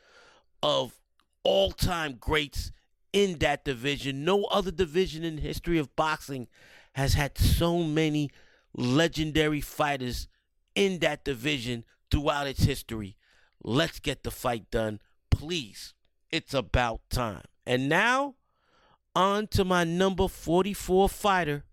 of 0.61 0.99
all 1.43 1.71
time 1.71 2.17
greats 2.19 2.71
in 3.13 3.39
that 3.39 3.65
division. 3.65 4.23
No 4.23 4.45
other 4.45 4.71
division 4.71 5.23
in 5.23 5.37
the 5.37 5.41
history 5.41 5.77
of 5.77 5.95
boxing 5.95 6.47
has 6.93 7.13
had 7.13 7.37
so 7.37 7.83
many 7.83 8.29
legendary 8.73 9.61
fighters 9.61 10.27
in 10.75 10.99
that 10.99 11.23
division 11.23 11.85
throughout 12.11 12.47
its 12.47 12.63
history. 12.63 13.15
Let's 13.63 13.99
get 13.99 14.23
the 14.23 14.31
fight 14.31 14.69
done 14.71 14.99
please. 15.39 15.93
It's 16.31 16.53
about 16.53 17.01
time. 17.09 17.45
And 17.65 17.87
now, 17.87 18.35
on 19.15 19.47
to 19.47 19.63
my 19.63 19.83
number 19.83 20.27
44 20.27 21.07
fighter 21.09 21.63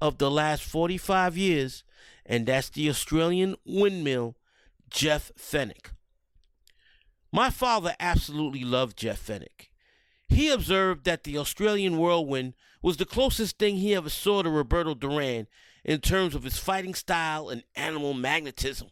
of 0.00 0.18
the 0.18 0.30
last 0.30 0.62
45 0.62 1.36
years, 1.36 1.84
and 2.24 2.46
that's 2.46 2.70
the 2.70 2.88
Australian 2.88 3.56
windmill, 3.64 4.36
Jeff 4.88 5.32
Fenech. 5.38 5.92
My 7.30 7.50
father 7.50 7.94
absolutely 8.00 8.64
loved 8.64 8.96
Jeff 8.96 9.26
Fenech. 9.26 9.68
He 10.28 10.50
observed 10.50 11.04
that 11.04 11.24
the 11.24 11.38
Australian 11.38 11.98
whirlwind 11.98 12.54
was 12.82 12.96
the 12.96 13.04
closest 13.04 13.58
thing 13.58 13.76
he 13.76 13.94
ever 13.94 14.10
saw 14.10 14.42
to 14.42 14.50
Roberto 14.50 14.94
Duran 14.94 15.46
in 15.84 16.00
terms 16.00 16.34
of 16.34 16.44
his 16.44 16.58
fighting 16.58 16.94
style 16.94 17.48
and 17.48 17.62
animal 17.76 18.14
magnetism. 18.14 18.88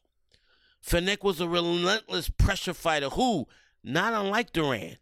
Fenech 0.84 1.22
was 1.22 1.40
a 1.40 1.48
relentless 1.48 2.28
pressure 2.28 2.74
fighter 2.74 3.10
who, 3.10 3.46
not 3.82 4.12
unlike 4.12 4.52
Duran, 4.52 4.96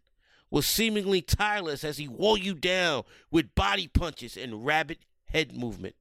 was 0.49 0.65
seemingly 0.65 1.21
tireless 1.21 1.83
as 1.83 1.97
he 1.97 2.07
wore 2.07 2.37
you 2.37 2.53
down 2.53 3.03
with 3.31 3.55
body 3.55 3.87
punches 3.87 4.37
and 4.37 4.65
rapid 4.65 4.99
head 5.25 5.55
movement. 5.55 5.95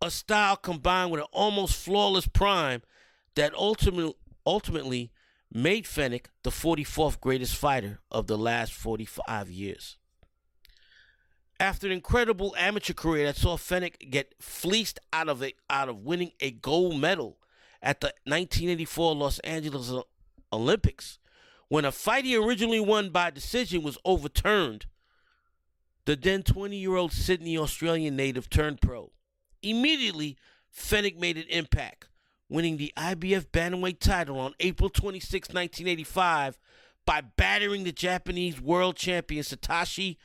A 0.00 0.10
style 0.10 0.56
combined 0.56 1.12
with 1.12 1.20
an 1.20 1.26
almost 1.32 1.76
flawless 1.76 2.26
prime 2.26 2.82
that 3.36 3.54
ultimately, 3.54 4.14
ultimately 4.44 5.12
made 5.54 5.84
Fenech 5.84 6.26
the 6.42 6.50
44th 6.50 7.20
greatest 7.20 7.56
fighter 7.56 8.00
of 8.10 8.26
the 8.26 8.38
last 8.38 8.72
45 8.72 9.50
years. 9.50 9.98
After 11.60 11.86
an 11.86 11.92
incredible 11.92 12.54
amateur 12.58 12.92
career 12.92 13.26
that 13.26 13.36
saw 13.36 13.56
Fenech 13.56 14.10
get 14.10 14.34
fleeced 14.40 14.98
out 15.12 15.28
of 15.28 15.42
it, 15.42 15.54
out 15.70 15.88
of 15.88 15.98
winning 15.98 16.32
a 16.40 16.50
gold 16.50 16.98
medal 16.98 17.38
at 17.80 18.00
the 18.00 18.08
1984 18.24 19.14
Los 19.14 19.38
Angeles 19.40 19.92
Olympics, 20.52 21.18
when 21.68 21.84
a 21.84 21.92
fight 21.92 22.24
he 22.24 22.36
originally 22.36 22.80
won 22.80 23.10
by 23.10 23.30
decision 23.30 23.82
was 23.82 23.98
overturned, 24.04 24.86
the 26.04 26.16
then 26.16 26.42
20 26.42 26.76
year 26.76 26.96
old 26.96 27.12
Sydney 27.12 27.56
Australian 27.56 28.16
native 28.16 28.50
turned 28.50 28.80
pro. 28.80 29.12
Immediately, 29.62 30.36
Fenech 30.76 31.16
made 31.16 31.36
an 31.36 31.46
impact, 31.48 32.08
winning 32.52 32.76
the 32.76 32.92
IBF 32.96 33.46
Bantamweight 33.46 33.98
title 33.98 34.38
on 34.38 34.54
April 34.60 34.90
26, 34.90 35.48
1985, 35.48 36.58
by 37.06 37.22
battering 37.22 37.84
the 37.84 37.92
Japanese 37.92 38.60
world 38.60 38.94
champion 38.94 39.42
Satoshi 39.42 40.18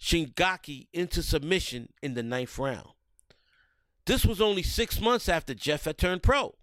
Shingaki 0.00 0.86
into 0.92 1.22
submission 1.22 1.88
in 2.00 2.14
the 2.14 2.22
ninth 2.22 2.56
round. 2.58 2.88
This 4.06 4.24
was 4.24 4.40
only 4.40 4.62
six 4.62 5.00
months 5.00 5.28
after 5.28 5.52
Jeff 5.52 5.84
had 5.84 5.98
turned 5.98 6.22
pro. 6.22 6.54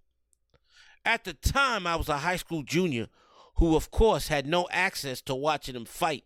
At 1.04 1.26
the 1.26 1.34
time, 1.34 1.86
I 1.86 1.96
was 1.98 2.08
a 2.08 2.20
high 2.20 2.36
school 2.38 2.64
junior 2.64 3.08
who, 3.56 3.76
of 3.76 3.92
course, 3.92 4.30
had 4.30 4.46
no 4.46 4.68
access 4.72 5.22
to 5.24 5.36
watching 5.36 5.76
him 5.76 5.86
fight. 5.86 6.24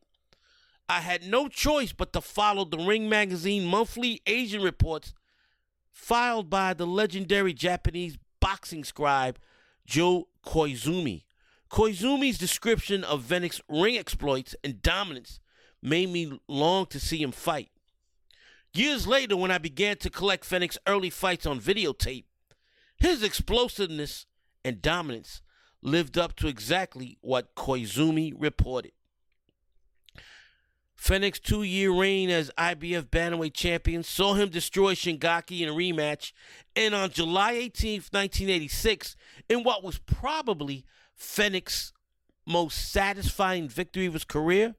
I 0.87 0.99
had 0.99 1.23
no 1.23 1.47
choice 1.47 1.91
but 1.91 2.13
to 2.13 2.21
follow 2.21 2.65
the 2.65 2.77
Ring 2.77 3.09
Magazine 3.09 3.65
monthly 3.65 4.21
Asian 4.27 4.61
reports 4.61 5.13
filed 5.95 6.49
by 6.49 6.73
the 6.73 6.85
legendary 6.85 7.53
Japanese 7.53 8.17
boxing 8.41 8.83
scribe 8.83 9.39
Joe 9.87 10.27
Koizumi. 10.45 11.23
Koizumi's 11.71 12.37
description 12.37 13.03
of 13.05 13.23
Fenech's 13.23 13.61
ring 13.69 13.97
exploits 13.97 14.55
and 14.63 14.81
dominance 14.81 15.39
made 15.81 16.09
me 16.09 16.37
long 16.49 16.85
to 16.87 16.99
see 16.99 17.23
him 17.23 17.31
fight. 17.31 17.69
Years 18.73 19.07
later, 19.07 19.37
when 19.37 19.51
I 19.51 19.57
began 19.57 19.95
to 19.99 20.09
collect 20.09 20.43
Fenech's 20.43 20.77
early 20.85 21.09
fights 21.09 21.45
on 21.45 21.61
videotape, 21.61 22.25
his 22.97 23.23
explosiveness 23.23 24.25
and 24.65 24.81
dominance 24.81 25.41
lived 25.81 26.17
up 26.17 26.35
to 26.35 26.47
exactly 26.47 27.17
what 27.21 27.55
Koizumi 27.55 28.33
reported. 28.37 28.91
Fenech's 30.95 31.39
two 31.39 31.63
year 31.63 31.91
reign 31.91 32.29
as 32.29 32.51
IBF 32.57 33.09
Bantamweight 33.09 33.53
champion 33.53 34.03
saw 34.03 34.33
him 34.33 34.49
destroy 34.49 34.95
Shingaki 34.95 35.61
in 35.61 35.69
a 35.69 35.73
rematch, 35.73 36.31
and 36.75 36.95
on 36.95 37.09
July 37.11 37.51
18, 37.53 38.01
1986, 38.11 39.15
in 39.49 39.63
what 39.63 39.83
was 39.83 39.99
probably 39.99 40.85
Fenech's 41.15 41.93
most 42.45 42.91
satisfying 42.91 43.67
victory 43.67 44.05
of 44.05 44.13
his 44.13 44.23
career, 44.23 44.75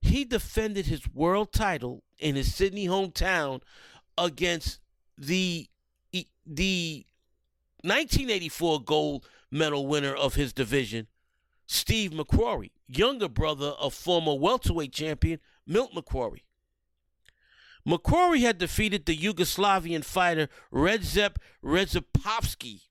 he 0.00 0.24
defended 0.24 0.86
his 0.86 1.12
world 1.14 1.52
title 1.52 2.02
in 2.18 2.34
his 2.34 2.54
Sydney 2.54 2.86
hometown 2.86 3.60
against 4.18 4.80
the 5.16 5.68
the 6.44 7.06
1984 7.82 8.82
gold 8.82 9.28
medal 9.50 9.86
winner 9.86 10.14
of 10.14 10.34
his 10.34 10.52
division, 10.52 11.06
Steve 11.72 12.10
McCrory, 12.10 12.70
younger 12.86 13.28
brother 13.28 13.68
of 13.68 13.94
former 13.94 14.34
welterweight 14.34 14.92
champion 14.92 15.40
Milt 15.66 15.94
McCrory. 15.94 16.42
McCrory 17.88 18.40
had 18.40 18.58
defeated 18.58 19.06
the 19.06 19.16
Yugoslavian 19.16 20.04
fighter 20.04 20.50
Redzep 20.70 21.36
Redzepovski, 21.64 22.82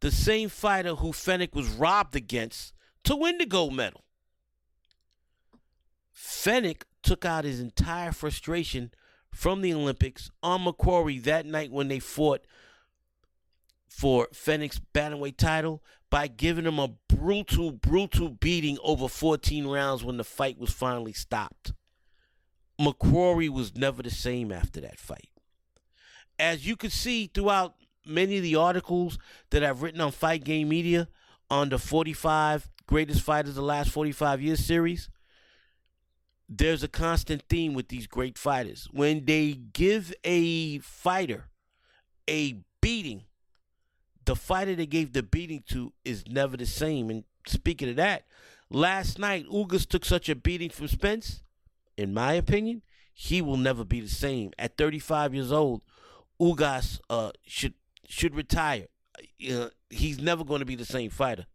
the 0.00 0.10
same 0.10 0.48
fighter 0.48 0.96
who 0.96 1.12
Fenech 1.12 1.54
was 1.54 1.68
robbed 1.68 2.16
against, 2.16 2.74
to 3.04 3.14
win 3.14 3.38
the 3.38 3.46
gold 3.46 3.74
medal. 3.74 4.02
Fenech 6.12 6.82
took 7.04 7.24
out 7.24 7.44
his 7.44 7.60
entire 7.60 8.10
frustration 8.10 8.90
from 9.32 9.60
the 9.62 9.72
Olympics 9.72 10.28
on 10.42 10.64
McCrory 10.64 11.22
that 11.22 11.46
night 11.46 11.70
when 11.70 11.86
they 11.86 12.00
fought 12.00 12.44
for 13.88 14.26
Fenech's 14.32 14.80
bantamweight 14.92 15.36
title 15.36 15.84
by 16.10 16.26
giving 16.26 16.64
him 16.64 16.78
a 16.78 16.88
brutal, 17.08 17.70
brutal 17.70 18.28
beating 18.28 18.78
over 18.82 19.08
14 19.08 19.66
rounds 19.66 20.04
when 20.04 20.16
the 20.16 20.24
fight 20.24 20.58
was 20.58 20.72
finally 20.72 21.12
stopped. 21.12 21.72
McCrory 22.80 23.48
was 23.48 23.76
never 23.76 24.02
the 24.02 24.10
same 24.10 24.52
after 24.52 24.80
that 24.80 24.98
fight. 24.98 25.28
As 26.38 26.66
you 26.66 26.76
can 26.76 26.90
see 26.90 27.26
throughout 27.26 27.74
many 28.06 28.36
of 28.36 28.42
the 28.42 28.56
articles 28.56 29.18
that 29.50 29.64
I've 29.64 29.82
written 29.82 30.00
on 30.00 30.12
Fight 30.12 30.44
Game 30.44 30.68
Media 30.68 31.08
on 31.50 31.68
the 31.68 31.78
45 31.78 32.70
greatest 32.86 33.22
fighters 33.22 33.50
of 33.50 33.56
the 33.56 33.62
last 33.62 33.90
45 33.90 34.40
years 34.40 34.64
series, 34.64 35.10
there's 36.48 36.82
a 36.82 36.88
constant 36.88 37.42
theme 37.50 37.74
with 37.74 37.88
these 37.88 38.06
great 38.06 38.38
fighters. 38.38 38.88
When 38.92 39.24
they 39.24 39.52
give 39.52 40.14
a 40.24 40.78
fighter 40.78 41.48
a 42.28 42.60
beating, 42.80 43.24
the 44.28 44.36
fighter 44.36 44.74
they 44.74 44.84
gave 44.84 45.14
the 45.14 45.22
beating 45.22 45.64
to 45.70 45.90
is 46.04 46.24
never 46.28 46.58
the 46.58 46.66
same. 46.66 47.08
And 47.08 47.24
speaking 47.46 47.88
of 47.88 47.96
that, 47.96 48.26
last 48.68 49.18
night 49.18 49.48
Ugas 49.48 49.88
took 49.88 50.04
such 50.04 50.28
a 50.28 50.34
beating 50.34 50.68
from 50.68 50.86
Spence. 50.86 51.42
In 51.96 52.12
my 52.12 52.34
opinion, 52.34 52.82
he 53.14 53.40
will 53.40 53.56
never 53.56 53.84
be 53.84 54.02
the 54.02 54.08
same. 54.08 54.52
At 54.58 54.76
35 54.76 55.34
years 55.34 55.50
old, 55.50 55.82
Ugas 56.38 57.00
uh, 57.08 57.30
should 57.46 57.72
should 58.06 58.34
retire. 58.34 58.88
Uh, 59.50 59.68
he's 59.88 60.20
never 60.20 60.44
going 60.44 60.60
to 60.60 60.66
be 60.66 60.76
the 60.76 60.84
same 60.84 61.08
fighter. 61.08 61.46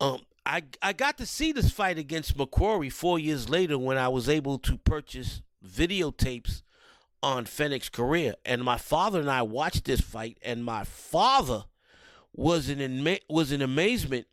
Um, 0.00 0.18
I 0.44 0.64
I 0.82 0.94
got 0.94 1.16
to 1.18 1.26
see 1.26 1.52
this 1.52 1.70
fight 1.70 1.96
against 1.96 2.36
McCrory 2.36 2.90
four 2.92 3.20
years 3.20 3.48
later 3.48 3.78
when 3.78 3.98
I 3.98 4.08
was 4.08 4.28
able 4.28 4.58
to 4.58 4.76
purchase 4.78 5.42
videotapes 5.64 6.63
on 7.24 7.46
Fenech's 7.46 7.88
career. 7.88 8.34
And 8.44 8.62
my 8.62 8.76
father 8.76 9.18
and 9.18 9.30
I 9.30 9.42
watched 9.42 9.86
this 9.86 10.02
fight, 10.02 10.38
and 10.42 10.64
my 10.64 10.84
father 10.84 11.64
was 12.34 12.68
in 12.68 13.18
was 13.28 13.50
in 13.50 13.62
amazement 13.62 14.26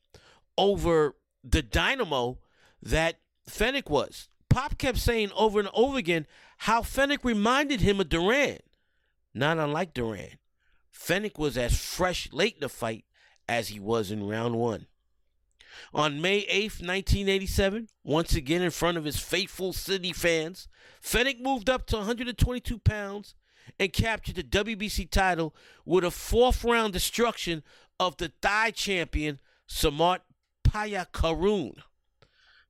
over 0.57 1.15
the 1.43 1.61
dynamo 1.61 2.39
that 2.83 3.19
Fenech 3.49 3.89
was. 3.89 4.27
Pop 4.49 4.77
kept 4.77 4.97
saying 4.97 5.31
over 5.35 5.59
and 5.59 5.69
over 5.73 5.97
again 5.97 6.27
how 6.57 6.81
Fenech 6.81 7.23
reminded 7.23 7.79
him 7.79 8.01
of 8.01 8.09
Duran. 8.09 8.59
Not 9.33 9.57
unlike 9.57 9.93
Duran, 9.93 10.39
Fenech 10.93 11.37
was 11.37 11.57
as 11.57 11.79
fresh 11.79 12.27
late 12.33 12.55
in 12.55 12.59
the 12.59 12.69
fight 12.69 13.05
as 13.47 13.69
he 13.69 13.79
was 13.79 14.11
in 14.11 14.27
round 14.27 14.55
one. 14.55 14.87
On 15.93 16.21
May 16.21 16.45
8th, 16.45 16.81
1987, 16.85 17.87
once 18.03 18.35
again 18.35 18.61
in 18.61 18.71
front 18.71 18.97
of 18.97 19.05
his 19.05 19.19
faithful 19.19 19.73
Sydney 19.73 20.13
fans, 20.13 20.67
Fenech 21.01 21.39
moved 21.41 21.69
up 21.69 21.85
to 21.87 21.97
122 21.97 22.77
pounds 22.79 23.35
and 23.79 23.93
captured 23.93 24.35
the 24.35 24.43
WBC 24.43 25.09
title 25.09 25.55
with 25.85 26.03
a 26.03 26.11
fourth 26.11 26.63
round 26.63 26.93
destruction 26.93 27.63
of 27.99 28.17
the 28.17 28.29
Thai 28.41 28.71
champion 28.71 29.39
Samart 29.67 30.19
Payakaroon. 30.63 31.75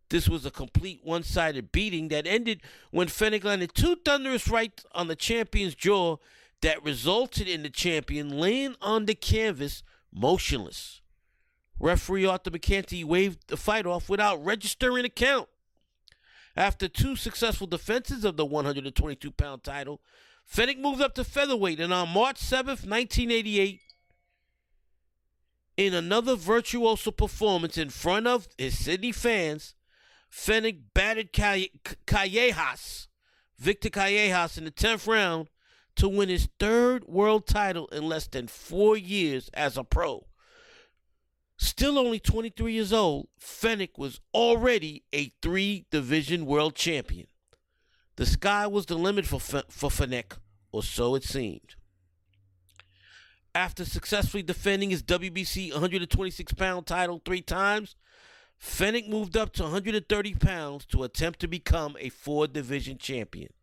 This 0.10 0.28
was 0.28 0.46
a 0.46 0.52
complete 0.52 1.00
one 1.04 1.24
sided 1.24 1.72
beating 1.72 2.10
that 2.10 2.28
ended 2.28 2.62
when 2.92 3.08
Fenech 3.08 3.46
landed 3.46 3.74
two 3.74 3.96
thunderous 4.04 4.50
rights 4.50 4.86
on 4.94 5.08
the 5.08 5.16
champion's 5.16 5.74
jaw 5.74 6.18
that 6.62 6.84
resulted 6.84 7.48
in 7.48 7.64
the 7.64 7.70
champion 7.70 8.30
laying 8.30 8.76
on 8.82 9.06
the 9.06 9.16
canvas 9.16 9.84
motionless. 10.12 11.01
Referee 11.82 12.28
Arthur 12.28 12.52
McCanty 12.52 13.04
waved 13.04 13.48
the 13.48 13.58
fight 13.58 13.88
off 13.88 14.08
without 14.08 14.44
registering 14.46 15.04
a 15.04 15.10
count. 15.10 15.50
After 16.56 16.88
two 16.88 17.16
successful 17.16 17.66
defenses 17.66 18.24
of 18.24 18.38
the 18.38 18.46
122 18.46 19.32
pound 19.32 19.64
title, 19.64 20.00
Fenech 20.48 20.78
moved 20.78 21.02
up 21.02 21.16
to 21.16 21.24
featherweight, 21.24 21.80
and 21.80 21.92
on 21.92 22.10
March 22.10 22.40
7th, 22.40 22.86
1988, 22.86 23.80
in 25.78 25.94
another 25.94 26.36
virtuoso 26.36 27.10
performance 27.10 27.78
in 27.78 27.90
front 27.90 28.28
of 28.28 28.48
his 28.58 28.78
Sydney 28.78 29.12
fans, 29.12 29.74
Fenech 30.32 30.78
battered 30.94 31.34
Callejas, 31.34 33.08
Victor 33.58 33.90
Callejas, 33.90 34.58
in 34.58 34.66
the 34.66 34.72
10th 34.72 35.08
round 35.08 35.48
to 35.96 36.08
win 36.08 36.30
his 36.30 36.48
third 36.60 37.06
world 37.06 37.48
title 37.48 37.88
in 37.88 38.04
less 38.04 38.28
than 38.28 38.48
four 38.48 38.96
years 38.96 39.50
as 39.54 39.78
a 39.78 39.84
pro. 39.84 40.28
Still 41.62 42.00
only 42.00 42.20
23 42.20 42.74
years 42.74 42.92
old, 42.92 43.28
Fenech 43.40 43.96
was 43.96 44.20
already 44.34 45.04
a 45.14 45.32
three 45.44 45.86
division 45.92 46.48
world 46.48 46.74
champion. 46.74 47.28
The 48.16 48.26
sky 48.26 48.66
was 48.66 48.88
the 48.88 48.96
limit 48.96 49.28
for, 49.28 49.40
for 49.40 49.92
Fenech, 49.92 50.40
or 50.72 50.82
so 50.82 51.14
it 51.14 51.24
seemed. 51.24 51.76
After 53.54 53.86
successfully 53.86 54.42
defending 54.42 54.90
his 54.90 55.04
WBC 55.04 55.72
126 55.72 56.52
pound 56.54 56.88
title 56.88 57.22
three 57.24 57.44
times, 57.44 57.96
Fenech 58.60 59.08
moved 59.08 59.38
up 59.38 59.54
to 59.54 59.62
130 59.62 60.34
pounds 60.34 60.88
to 60.88 61.04
attempt 61.04 61.40
to 61.42 61.48
become 61.48 61.96
a 62.00 62.10
four 62.10 62.48
division 62.48 62.98
champion. 62.98 63.54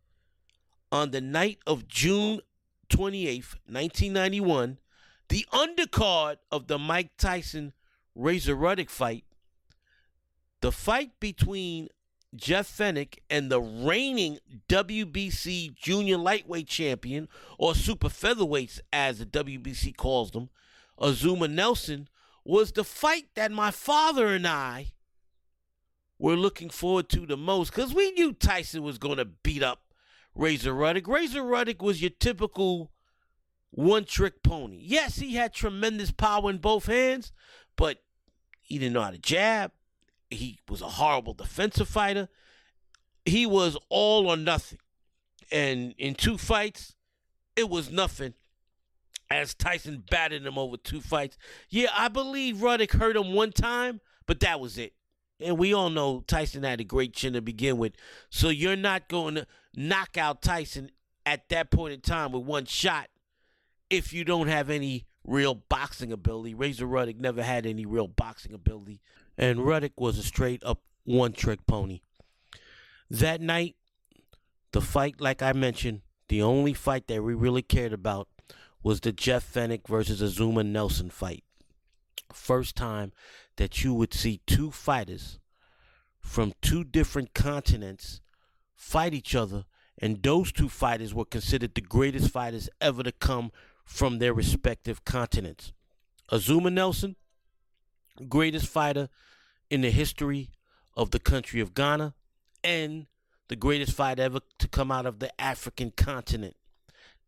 On 0.89 1.11
the 1.11 1.19
night 1.19 1.59
of 1.67 1.89
June 1.89 2.39
28, 2.87 3.43
1991, 3.67 4.77
the 5.27 5.45
undercard 5.51 6.37
of 6.49 6.67
the 6.67 6.79
Mike 6.79 7.11
Tyson 7.17 7.73
Razor 8.19 8.55
Ruddock 8.55 8.89
fight, 8.89 9.23
the 10.61 10.73
fight 10.73 11.11
between 11.21 11.87
Jeff 12.35 12.67
Fenech 12.67 13.17
and 13.29 13.49
the 13.49 13.61
reigning 13.61 14.39
WBC 14.67 15.73
junior 15.73 16.17
lightweight 16.17 16.67
champion, 16.67 17.29
or 17.57 17.73
super 17.73 18.09
featherweights 18.09 18.81
as 18.91 19.19
the 19.19 19.25
WBC 19.25 19.95
calls 19.95 20.31
them, 20.31 20.49
Azuma 21.01 21.47
Nelson, 21.47 22.09
was 22.43 22.73
the 22.73 22.83
fight 22.83 23.27
that 23.35 23.51
my 23.51 23.71
father 23.71 24.27
and 24.27 24.45
I 24.45 24.91
were 26.17 26.35
looking 26.35 26.69
forward 26.69 27.07
to 27.09 27.25
the 27.25 27.37
most 27.37 27.71
because 27.71 27.93
we 27.93 28.11
knew 28.11 28.33
Tyson 28.33 28.83
was 28.83 28.97
going 28.97 29.17
to 29.17 29.25
beat 29.25 29.63
up 29.63 29.83
Razor 30.35 30.73
Ruddock. 30.73 31.07
Razor 31.07 31.41
Ruddock 31.41 31.81
was 31.81 32.01
your 32.01 32.11
typical 32.11 32.91
one 33.71 34.03
trick 34.03 34.43
pony. 34.43 34.79
Yes, 34.81 35.15
he 35.15 35.35
had 35.35 35.53
tremendous 35.53 36.11
power 36.11 36.49
in 36.49 36.57
both 36.57 36.87
hands, 36.87 37.31
but 37.77 38.03
he 38.69 38.77
didn't 38.77 38.93
know 38.93 39.01
how 39.01 39.11
to 39.11 39.17
jab. 39.17 39.71
He 40.29 40.59
was 40.69 40.81
a 40.81 40.87
horrible 40.87 41.33
defensive 41.33 41.89
fighter. 41.89 42.29
He 43.25 43.45
was 43.45 43.77
all 43.89 44.27
or 44.27 44.37
nothing. 44.37 44.79
And 45.51 45.93
in 45.97 46.13
two 46.13 46.37
fights, 46.37 46.95
it 47.55 47.69
was 47.69 47.91
nothing 47.91 48.35
as 49.31 49.53
Tyson 49.53 50.03
batted 50.09 50.45
him 50.45 50.57
over 50.57 50.77
two 50.77 51.01
fights. 51.01 51.37
Yeah, 51.69 51.89
I 51.95 52.07
believe 52.07 52.61
Ruddock 52.61 52.91
hurt 52.91 53.17
him 53.17 53.33
one 53.33 53.51
time, 53.51 54.01
but 54.25 54.39
that 54.41 54.59
was 54.59 54.77
it. 54.77 54.93
And 55.39 55.57
we 55.57 55.73
all 55.73 55.89
know 55.89 56.23
Tyson 56.27 56.63
had 56.63 56.81
a 56.81 56.83
great 56.83 57.13
chin 57.13 57.33
to 57.33 57.41
begin 57.41 57.77
with. 57.77 57.93
So 58.29 58.49
you're 58.49 58.75
not 58.75 59.07
going 59.07 59.35
to 59.35 59.47
knock 59.75 60.17
out 60.17 60.41
Tyson 60.41 60.91
at 61.25 61.49
that 61.49 61.71
point 61.71 61.93
in 61.93 62.01
time 62.01 62.31
with 62.31 62.43
one 62.43 62.65
shot 62.65 63.07
if 63.89 64.13
you 64.13 64.23
don't 64.23 64.47
have 64.47 64.69
any 64.69 65.05
real 65.29 65.55
boxing 65.55 66.11
ability. 66.11 66.53
Razor 66.53 66.85
Ruddock 66.85 67.17
never 67.17 67.43
had 67.43 67.65
any 67.65 67.85
real 67.85 68.07
boxing 68.07 68.53
ability 68.53 68.99
and 69.39 69.65
Ruddock 69.65 69.99
was 69.99 70.17
a 70.17 70.23
straight 70.23 70.61
up 70.65 70.81
one 71.05 71.31
trick 71.31 71.65
pony. 71.65 72.01
That 73.09 73.39
night, 73.39 73.77
the 74.73 74.81
fight, 74.81 75.21
like 75.21 75.41
I 75.41 75.53
mentioned, 75.53 76.01
the 76.27 76.43
only 76.43 76.73
fight 76.73 77.07
that 77.07 77.23
we 77.23 77.33
really 77.33 77.61
cared 77.61 77.93
about 77.93 78.27
was 78.83 78.99
the 78.99 79.13
Jeff 79.13 79.51
Fenech 79.51 79.87
versus 79.87 80.21
Azuma 80.21 80.63
Nelson 80.63 81.09
fight. 81.09 81.43
First 82.33 82.75
time 82.75 83.13
that 83.55 83.83
you 83.83 83.93
would 83.93 84.13
see 84.13 84.41
two 84.45 84.71
fighters 84.71 85.39
from 86.19 86.53
two 86.61 86.83
different 86.83 87.33
continents 87.33 88.21
fight 88.75 89.13
each 89.13 89.33
other, 89.33 89.63
and 89.97 90.21
those 90.21 90.51
two 90.51 90.69
fighters 90.69 91.13
were 91.13 91.25
considered 91.25 91.75
the 91.75 91.81
greatest 91.81 92.29
fighters 92.29 92.69
ever 92.81 93.03
to 93.03 93.11
come 93.13 93.51
from 93.89 94.19
their 94.19 94.33
respective 94.35 95.03
continents. 95.03 95.73
Azuma 96.31 96.69
Nelson, 96.69 97.15
greatest 98.29 98.67
fighter 98.67 99.09
in 99.71 99.81
the 99.81 99.89
history 99.89 100.51
of 100.95 101.09
the 101.09 101.19
country 101.19 101.59
of 101.59 101.73
Ghana 101.73 102.13
and 102.63 103.07
the 103.47 103.55
greatest 103.55 103.93
fighter 103.93 104.21
ever 104.21 104.41
to 104.59 104.67
come 104.67 104.91
out 104.91 105.07
of 105.07 105.17
the 105.17 105.41
African 105.41 105.91
continent. 105.91 106.55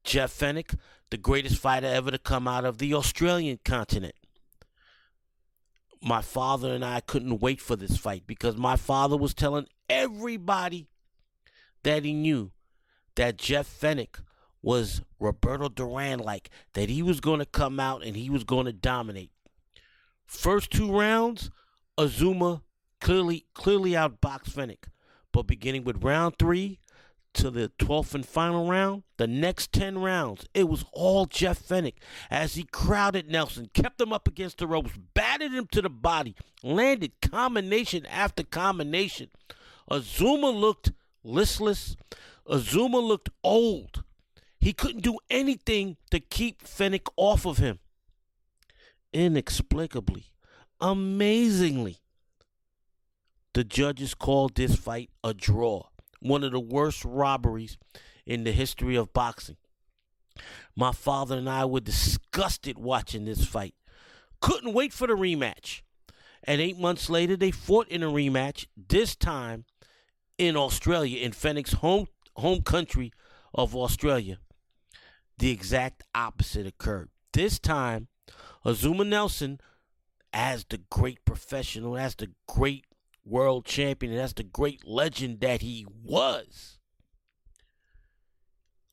Jeff 0.03 0.31
Fenech, 0.31 0.77
the 1.09 1.17
greatest 1.17 1.57
fighter 1.57 1.87
ever 1.87 2.11
to 2.11 2.19
come 2.19 2.47
out 2.47 2.63
of 2.63 2.77
the 2.77 2.93
Australian 2.93 3.59
continent. 3.65 4.15
My 5.99 6.21
father 6.21 6.73
and 6.73 6.85
I 6.85 6.99
couldn't 6.99 7.41
wait 7.41 7.59
for 7.59 7.75
this 7.75 7.97
fight 7.97 8.23
because 8.27 8.55
my 8.55 8.75
father 8.75 9.17
was 9.17 9.33
telling 9.33 9.65
everybody 9.89 10.87
that 11.81 12.05
he 12.05 12.13
knew 12.13 12.51
that 13.15 13.37
Jeff 13.37 13.67
Fenech 13.67 14.21
was 14.61 15.01
Roberto 15.19 15.69
Duran 15.69 16.19
like, 16.19 16.49
that 16.73 16.89
he 16.89 17.01
was 17.01 17.19
going 17.19 17.39
to 17.39 17.45
come 17.45 17.79
out 17.79 18.03
and 18.03 18.15
he 18.15 18.29
was 18.29 18.43
going 18.43 18.65
to 18.65 18.73
dominate. 18.73 19.31
First 20.25 20.71
two 20.71 20.91
rounds, 20.91 21.49
Azuma 21.97 22.61
clearly 22.99 23.45
clearly 23.53 23.91
outboxed 23.91 24.51
Fenech. 24.51 24.85
But 25.31 25.47
beginning 25.47 25.83
with 25.83 26.03
round 26.03 26.35
three 26.37 26.79
to 27.33 27.49
the 27.49 27.71
12th 27.79 28.13
and 28.15 28.25
final 28.25 28.69
round, 28.69 29.03
the 29.17 29.27
next 29.27 29.71
10 29.71 29.99
rounds, 29.99 30.45
it 30.53 30.67
was 30.67 30.85
all 30.91 31.25
Jeff 31.25 31.59
Fenech 31.59 31.95
as 32.29 32.55
he 32.55 32.63
crowded 32.63 33.29
Nelson, 33.29 33.69
kept 33.73 34.01
him 34.01 34.11
up 34.11 34.27
against 34.27 34.57
the 34.57 34.67
ropes, 34.67 34.91
batted 35.13 35.53
him 35.53 35.67
to 35.71 35.81
the 35.81 35.89
body, 35.89 36.35
landed 36.63 37.13
combination 37.21 38.05
after 38.05 38.43
combination. 38.43 39.29
Azuma 39.89 40.49
looked 40.49 40.91
listless. 41.23 41.95
Azuma 42.49 42.99
looked 42.99 43.29
old. 43.43 44.03
He 44.61 44.71
couldn't 44.71 45.01
do 45.01 45.17
anything 45.29 45.97
to 46.11 46.21
keep 46.21 46.63
Fenech 46.63 47.09
off 47.17 47.45
of 47.45 47.57
him. 47.57 47.79
Inexplicably, 49.11 50.31
Amazingly, 50.81 51.99
the 53.53 53.63
judges 53.63 54.15
called 54.15 54.55
this 54.55 54.75
fight 54.75 55.11
a 55.23 55.31
draw, 55.31 55.83
one 56.19 56.43
of 56.43 56.51
the 56.51 56.59
worst 56.59 57.05
robberies 57.05 57.77
in 58.25 58.43
the 58.43 58.51
history 58.51 58.95
of 58.95 59.13
boxing. 59.13 59.57
My 60.75 60.91
father 60.91 61.37
and 61.37 61.47
I 61.47 61.65
were 61.65 61.81
disgusted 61.81 62.79
watching 62.79 63.25
this 63.25 63.45
fight. 63.45 63.75
Couldn't 64.41 64.73
wait 64.73 64.91
for 64.91 65.05
the 65.05 65.13
rematch. 65.13 65.81
And 66.43 66.59
eight 66.59 66.79
months 66.79 67.11
later, 67.11 67.37
they 67.37 67.51
fought 67.51 67.87
in 67.89 68.01
a 68.01 68.07
rematch, 68.07 68.65
this 68.75 69.15
time 69.15 69.65
in 70.39 70.57
Australia, 70.57 71.23
in 71.23 71.31
Fenech's 71.31 71.73
home, 71.73 72.07
home 72.37 72.63
country 72.63 73.11
of 73.53 73.75
Australia. 73.75 74.39
The 75.41 75.49
exact 75.49 76.03
opposite 76.13 76.67
occurred. 76.67 77.09
This 77.33 77.57
time, 77.57 78.09
Azuma 78.63 79.03
Nelson 79.03 79.59
as 80.31 80.65
the 80.65 80.77
great 80.77 81.25
professional, 81.25 81.97
as 81.97 82.13
the 82.13 82.29
great 82.47 82.85
world 83.25 83.65
champion, 83.65 84.13
as 84.13 84.35
the 84.35 84.43
great 84.43 84.87
legend 84.87 85.39
that 85.39 85.63
he 85.63 85.87
was, 86.03 86.77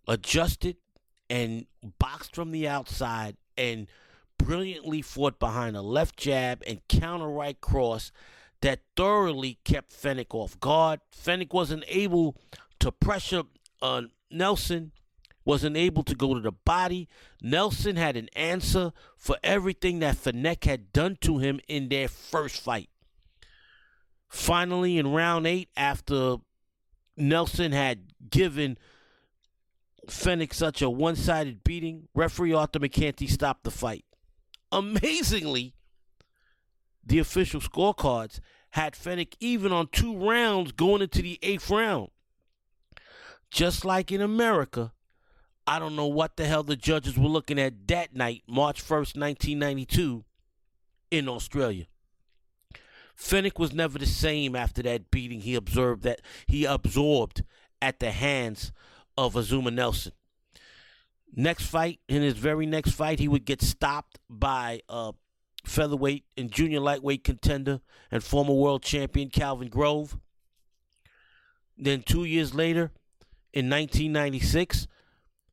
adjusted 0.06 0.78
and 1.28 1.66
boxed 1.98 2.34
from 2.34 2.50
the 2.50 2.66
outside 2.66 3.36
and 3.58 3.86
brilliantly 4.38 5.02
fought 5.02 5.38
behind 5.38 5.76
a 5.76 5.82
left 5.82 6.16
jab 6.16 6.62
and 6.66 6.80
counter 6.88 7.28
right 7.28 7.60
cross 7.60 8.10
that 8.62 8.80
thoroughly 8.96 9.58
kept 9.64 9.92
Fenech 9.92 10.32
off 10.32 10.58
guard. 10.60 11.00
Fenech 11.14 11.52
wasn't 11.52 11.84
able 11.88 12.38
to 12.80 12.90
pressure 12.90 13.42
Nelson, 14.30 14.92
wasn't 15.48 15.78
able 15.78 16.02
to 16.02 16.14
go 16.14 16.34
to 16.34 16.40
the 16.40 16.52
body. 16.52 17.08
Nelson 17.40 17.96
had 17.96 18.18
an 18.18 18.28
answer 18.36 18.92
for 19.16 19.38
everything 19.42 20.00
that 20.00 20.14
Fenech 20.14 20.64
had 20.64 20.92
done 20.92 21.16
to 21.22 21.38
him 21.38 21.58
in 21.66 21.88
their 21.88 22.06
first 22.06 22.60
fight. 22.60 22.90
Finally, 24.28 24.98
in 24.98 25.10
round 25.10 25.46
eight, 25.46 25.70
after 25.74 26.36
Nelson 27.16 27.72
had 27.72 28.12
given 28.28 28.76
Fenech 30.06 30.52
such 30.52 30.82
a 30.82 30.90
one 30.90 31.16
sided 31.16 31.64
beating, 31.64 32.08
referee 32.14 32.52
Arthur 32.52 32.80
McCanty 32.80 33.26
stopped 33.26 33.64
the 33.64 33.70
fight. 33.70 34.04
Amazingly, 34.70 35.72
the 37.02 37.20
official 37.20 37.62
scorecards 37.62 38.40
had 38.72 38.92
Fenech 38.92 39.32
even 39.40 39.72
on 39.72 39.88
two 39.92 40.14
rounds 40.14 40.72
going 40.72 41.00
into 41.00 41.22
the 41.22 41.38
eighth 41.42 41.70
round. 41.70 42.10
Just 43.50 43.86
like 43.86 44.12
in 44.12 44.20
America, 44.20 44.92
I 45.68 45.78
don't 45.78 45.96
know 45.96 46.06
what 46.06 46.38
the 46.38 46.46
hell 46.46 46.62
the 46.62 46.76
judges 46.76 47.18
were 47.18 47.28
looking 47.28 47.58
at 47.58 47.86
that 47.88 48.16
night, 48.16 48.42
March 48.48 48.82
1st, 48.82 49.20
1992, 49.20 50.24
in 51.10 51.28
Australia. 51.28 51.84
Fenech 53.14 53.58
was 53.58 53.74
never 53.74 53.98
the 53.98 54.06
same 54.06 54.56
after 54.56 54.82
that 54.84 55.10
beating 55.10 55.42
he 55.42 55.54
observed 55.54 56.04
that 56.04 56.22
he 56.46 56.64
absorbed 56.64 57.44
at 57.82 58.00
the 58.00 58.12
hands 58.12 58.72
of 59.18 59.36
Azuma 59.36 59.70
Nelson. 59.70 60.12
Next 61.36 61.66
fight, 61.66 62.00
in 62.08 62.22
his 62.22 62.38
very 62.38 62.64
next 62.64 62.92
fight, 62.92 63.18
he 63.18 63.28
would 63.28 63.44
get 63.44 63.60
stopped 63.60 64.18
by 64.30 64.80
a 64.88 65.12
featherweight 65.66 66.24
and 66.38 66.50
junior 66.50 66.80
lightweight 66.80 67.24
contender 67.24 67.82
and 68.10 68.24
former 68.24 68.54
world 68.54 68.82
champion 68.82 69.28
Calvin 69.28 69.68
Grove. 69.68 70.16
Then 71.76 72.02
two 72.02 72.24
years 72.24 72.54
later, 72.54 72.90
in 73.52 73.68
1996, 73.68 74.88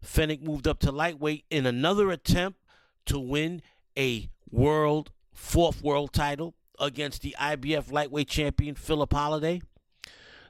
Fenech 0.06 0.42
moved 0.42 0.68
up 0.68 0.80
to 0.80 0.92
lightweight 0.92 1.46
in 1.50 1.66
another 1.66 2.12
attempt 2.12 2.60
to 3.08 3.20
win 3.20 3.62
a 3.98 4.30
world 4.50 5.12
fourth 5.34 5.82
world 5.84 6.14
title 6.14 6.56
against 6.80 7.22
the 7.22 7.36
IBF 7.40 7.92
lightweight 7.92 8.30
champion 8.30 8.76
Phillip 8.76 9.14
Holiday. 9.14 9.62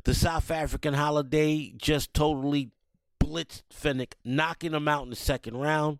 The 0.03 0.13
South 0.13 0.51
African 0.51 0.93
Holiday 0.93 1.73
just 1.75 2.13
totally 2.13 2.71
blitzed 3.19 3.63
Fenech, 3.73 4.13
knocking 4.23 4.73
him 4.73 4.87
out 4.87 5.03
in 5.03 5.09
the 5.09 5.15
second 5.15 5.57
round. 5.57 5.99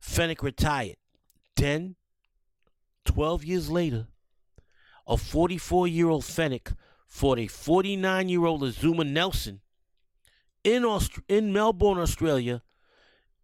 Fenech 0.00 0.42
retired. 0.42 0.96
Then, 1.56 1.96
12 3.04 3.44
years 3.44 3.70
later, 3.70 4.06
a 5.06 5.16
44 5.16 5.88
year 5.88 6.08
old 6.08 6.22
Fenech 6.22 6.74
fought 7.06 7.38
a 7.38 7.48
49 7.48 8.28
year 8.28 8.44
old 8.44 8.62
Azuma 8.62 9.04
Nelson 9.04 9.60
in, 10.64 10.84
Aust- 10.84 11.20
in 11.28 11.52
Melbourne, 11.52 11.98
Australia, 11.98 12.62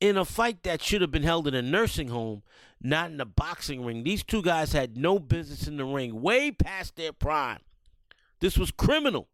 in 0.00 0.16
a 0.16 0.24
fight 0.24 0.62
that 0.62 0.83
should 0.83 1.00
have 1.00 1.11
been 1.11 1.22
held 1.22 1.48
in 1.48 1.55
a 1.55 1.62
nursing 1.62 2.09
home, 2.09 2.42
not 2.81 3.11
in 3.11 3.20
a 3.20 3.24
boxing 3.24 3.85
ring. 3.85 4.05
These 4.05 4.24
two 4.24 4.42
guys 4.42 4.72
had 4.72 4.96
no 4.96 5.18
business 5.18 5.66
in 5.66 5.76
the 5.76 5.85
ring, 5.85 6.20
way 6.20 6.50
past 6.50 6.96
their 6.96 7.12
prime. 7.12 7.61
This 8.40 8.59
was 8.59 8.70
criminal. 8.70 9.29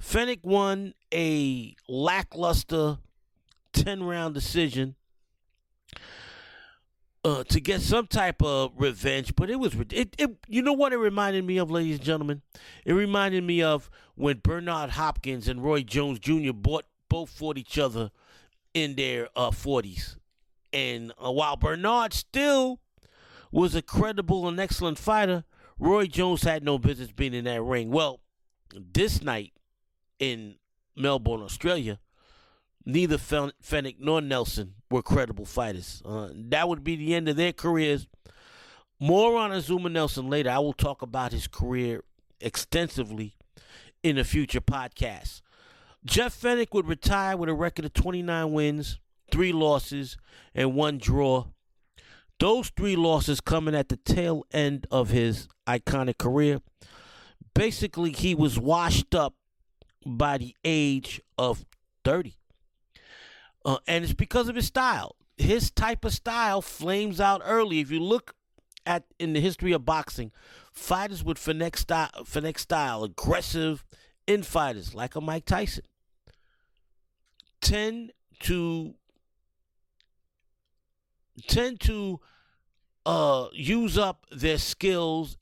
Fenech 0.00 0.44
won 0.44 0.94
a 1.12 1.74
lackluster 1.88 2.98
10 3.72 4.02
round 4.02 4.34
decision 4.34 4.94
uh, 7.24 7.44
to 7.44 7.60
get 7.60 7.82
some 7.82 8.06
type 8.06 8.42
of 8.42 8.72
revenge, 8.76 9.34
but 9.36 9.50
it 9.50 9.56
was 9.56 9.74
it, 9.92 10.14
it. 10.18 10.36
You 10.48 10.62
know 10.62 10.72
what 10.72 10.92
it 10.92 10.96
reminded 10.96 11.44
me 11.44 11.58
of, 11.58 11.70
ladies 11.70 11.96
and 11.96 12.04
gentlemen? 12.04 12.42
It 12.84 12.94
reminded 12.94 13.44
me 13.44 13.62
of 13.62 13.90
when 14.14 14.38
Bernard 14.38 14.90
Hopkins 14.90 15.46
and 15.46 15.62
Roy 15.62 15.82
Jones 15.82 16.18
Jr. 16.18 16.52
bought 16.52 16.86
both 17.10 17.28
fought 17.28 17.58
each 17.58 17.78
other 17.78 18.10
in 18.72 18.94
their 18.94 19.28
uh, 19.36 19.50
40s, 19.50 20.16
and 20.72 21.12
uh, 21.22 21.30
while 21.30 21.56
Bernard 21.56 22.14
still 22.14 22.80
was 23.52 23.74
a 23.74 23.82
credible 23.82 24.48
and 24.48 24.58
excellent 24.58 24.96
fighter, 24.96 25.44
Roy 25.78 26.06
Jones 26.06 26.42
had 26.42 26.64
no 26.64 26.78
business 26.78 27.10
being 27.10 27.34
in 27.34 27.44
that 27.44 27.62
ring. 27.62 27.90
Well, 27.90 28.20
this 28.74 29.22
night 29.22 29.52
in 30.18 30.54
Melbourne, 30.96 31.42
Australia, 31.42 31.98
neither 32.84 33.16
Fenech 33.16 33.96
nor 33.98 34.20
Nelson 34.20 34.74
were 34.90 35.02
credible 35.02 35.44
fighters. 35.44 36.02
Uh, 36.04 36.28
that 36.32 36.68
would 36.68 36.84
be 36.84 36.96
the 36.96 37.14
end 37.14 37.28
of 37.28 37.36
their 37.36 37.52
careers. 37.52 38.06
More 38.98 39.36
on 39.38 39.52
Azuma 39.52 39.88
Nelson 39.88 40.28
later. 40.28 40.50
I 40.50 40.58
will 40.58 40.74
talk 40.74 41.02
about 41.02 41.32
his 41.32 41.46
career 41.46 42.04
extensively 42.40 43.34
in 44.02 44.18
a 44.18 44.24
future 44.24 44.60
podcast. 44.60 45.40
Jeff 46.04 46.40
Fenech 46.40 46.72
would 46.72 46.88
retire 46.88 47.36
with 47.36 47.48
a 47.48 47.54
record 47.54 47.84
of 47.84 47.92
29 47.92 48.52
wins, 48.52 48.98
three 49.30 49.52
losses, 49.52 50.16
and 50.54 50.74
one 50.74 50.98
draw. 50.98 51.46
Those 52.38 52.70
three 52.70 52.96
losses 52.96 53.40
coming 53.40 53.74
at 53.74 53.90
the 53.90 53.96
tail 53.96 54.44
end 54.50 54.86
of 54.90 55.10
his 55.10 55.46
iconic 55.66 56.16
career. 56.16 56.60
Basically, 57.54 58.12
he 58.12 58.34
was 58.34 58.58
washed 58.58 59.14
up 59.14 59.34
by 60.06 60.38
the 60.38 60.56
age 60.64 61.20
of 61.36 61.66
30. 62.04 62.36
Uh, 63.64 63.76
and 63.86 64.04
it's 64.04 64.14
because 64.14 64.48
of 64.48 64.56
his 64.56 64.66
style. 64.66 65.16
His 65.36 65.70
type 65.70 66.04
of 66.06 66.14
style 66.14 66.62
flames 66.62 67.20
out 67.20 67.42
early. 67.44 67.80
If 67.80 67.90
you 67.90 68.00
look 68.00 68.34
at 68.86 69.04
in 69.18 69.34
the 69.34 69.40
history 69.40 69.72
of 69.72 69.84
boxing, 69.84 70.32
fighters 70.72 71.22
with 71.22 71.36
Fenech 71.36 71.76
style, 71.76 72.10
Fenech 72.24 72.58
style 72.58 73.04
aggressive 73.04 73.84
infighters 74.26 74.94
like 74.94 75.14
a 75.14 75.20
Mike 75.20 75.44
Tyson, 75.44 75.84
tend 77.60 78.12
to 78.40 78.94
tend 81.46 81.80
to 81.80 82.20
uh, 83.06 83.48
use 83.52 83.96
up 83.96 84.26
their 84.30 84.58
skills 84.58 85.36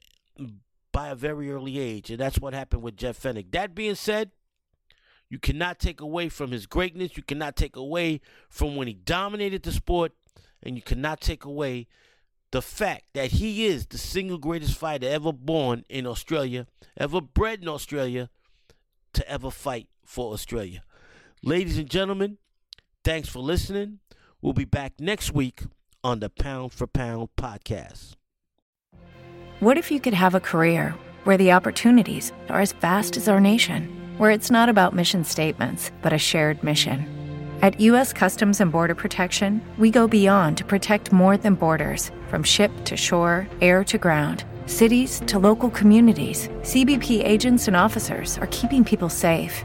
by 0.93 1.09
a 1.09 1.15
very 1.15 1.51
early 1.51 1.79
age, 1.79 2.11
and 2.11 2.19
that's 2.19 2.39
what 2.39 2.55
happened 2.55 2.83
with 2.83 2.97
Jeff 2.97 3.21
Fenech. 3.21 3.53
That 3.53 3.75
being 3.75 3.95
said, 3.95 4.31
you 5.29 5.39
cannot 5.39 5.79
take 5.79 6.01
away 6.01 6.29
from 6.29 6.51
his 6.51 6.67
greatness. 6.67 7.17
You 7.17 7.23
cannot 7.23 7.57
take 7.57 7.77
away 7.77 8.21
from 8.49 8.77
when 8.77 8.89
he 8.89 8.95
dominated 8.95 9.63
the 9.63 9.73
sport. 9.73 10.13
And 10.63 10.75
you 10.75 10.83
cannot 10.83 11.21
take 11.21 11.45
away 11.45 11.87
the 12.51 12.63
fact 12.63 13.05
that 13.15 13.33
he 13.33 13.67
is 13.67 13.87
the 13.87 13.99
single 13.99 14.39
greatest 14.39 14.77
fighter 14.77 15.07
ever 15.07 15.33
born 15.33 15.85
in 15.89 16.07
Australia, 16.07 16.67
ever 16.97 17.21
bred 17.21 17.63
in 17.63 17.69
Australia, 17.69 18.31
to 19.13 19.29
ever 19.29 19.51
fight 19.51 19.89
for 20.05 20.33
Australia. 20.33 20.83
Ladies 21.43 21.79
and 21.79 21.89
gentlemen, 21.89 22.39
thanks 23.05 23.29
for 23.29 23.41
listening. 23.41 24.01
We'll 24.43 24.53
be 24.53 24.65
back 24.65 24.95
next 25.01 25.33
week 25.33 25.63
on 26.03 26.21
the 26.21 26.31
Pound 26.31 26.73
for 26.73 26.87
Pound 26.87 27.31
podcast. 27.37 28.15
What 29.61 29.79
if 29.79 29.91
you 29.91 30.01
could 30.01 30.15
have 30.15 30.35
a 30.35 30.41
career 30.41 30.95
where 31.25 31.37
the 31.37 31.53
opportunities 31.53 32.33
are 32.49 32.61
as 32.61 32.73
vast 32.73 33.17
as 33.17 33.29
our 33.29 33.41
nation? 33.41 33.99
where 34.19 34.33
it's 34.33 34.51
not 34.51 34.69
about 34.69 34.95
mission 34.95 35.25
statements, 35.25 35.91
but 36.03 36.13
a 36.13 36.19
shared 36.19 36.63
mission. 36.63 37.07
At 37.63 37.81
U.S. 37.81 38.13
Customs 38.13 38.61
and 38.61 38.71
Border 38.71 38.95
Protection, 38.95 39.61
we 39.79 39.91
go 39.91 40.07
beyond 40.07 40.59
to 40.59 40.65
protect 40.65 41.13
more 41.13 41.37
than 41.37 41.55
borders 41.55 42.11
from 42.29 42.45
ship 42.45 42.71
to 42.85 42.97
shore, 42.97 43.49
air 43.61 43.83
to 43.85 43.99
ground, 43.99 44.45
cities 44.67 45.23
to 45.27 45.39
local 45.39 45.71
communities. 45.71 46.49
CBP 46.63 47.25
agents 47.25 47.67
and 47.67 47.77
officers 47.77 48.39
are 48.39 48.49
keeping 48.49 48.85
people 48.85 49.09
safe. 49.09 49.65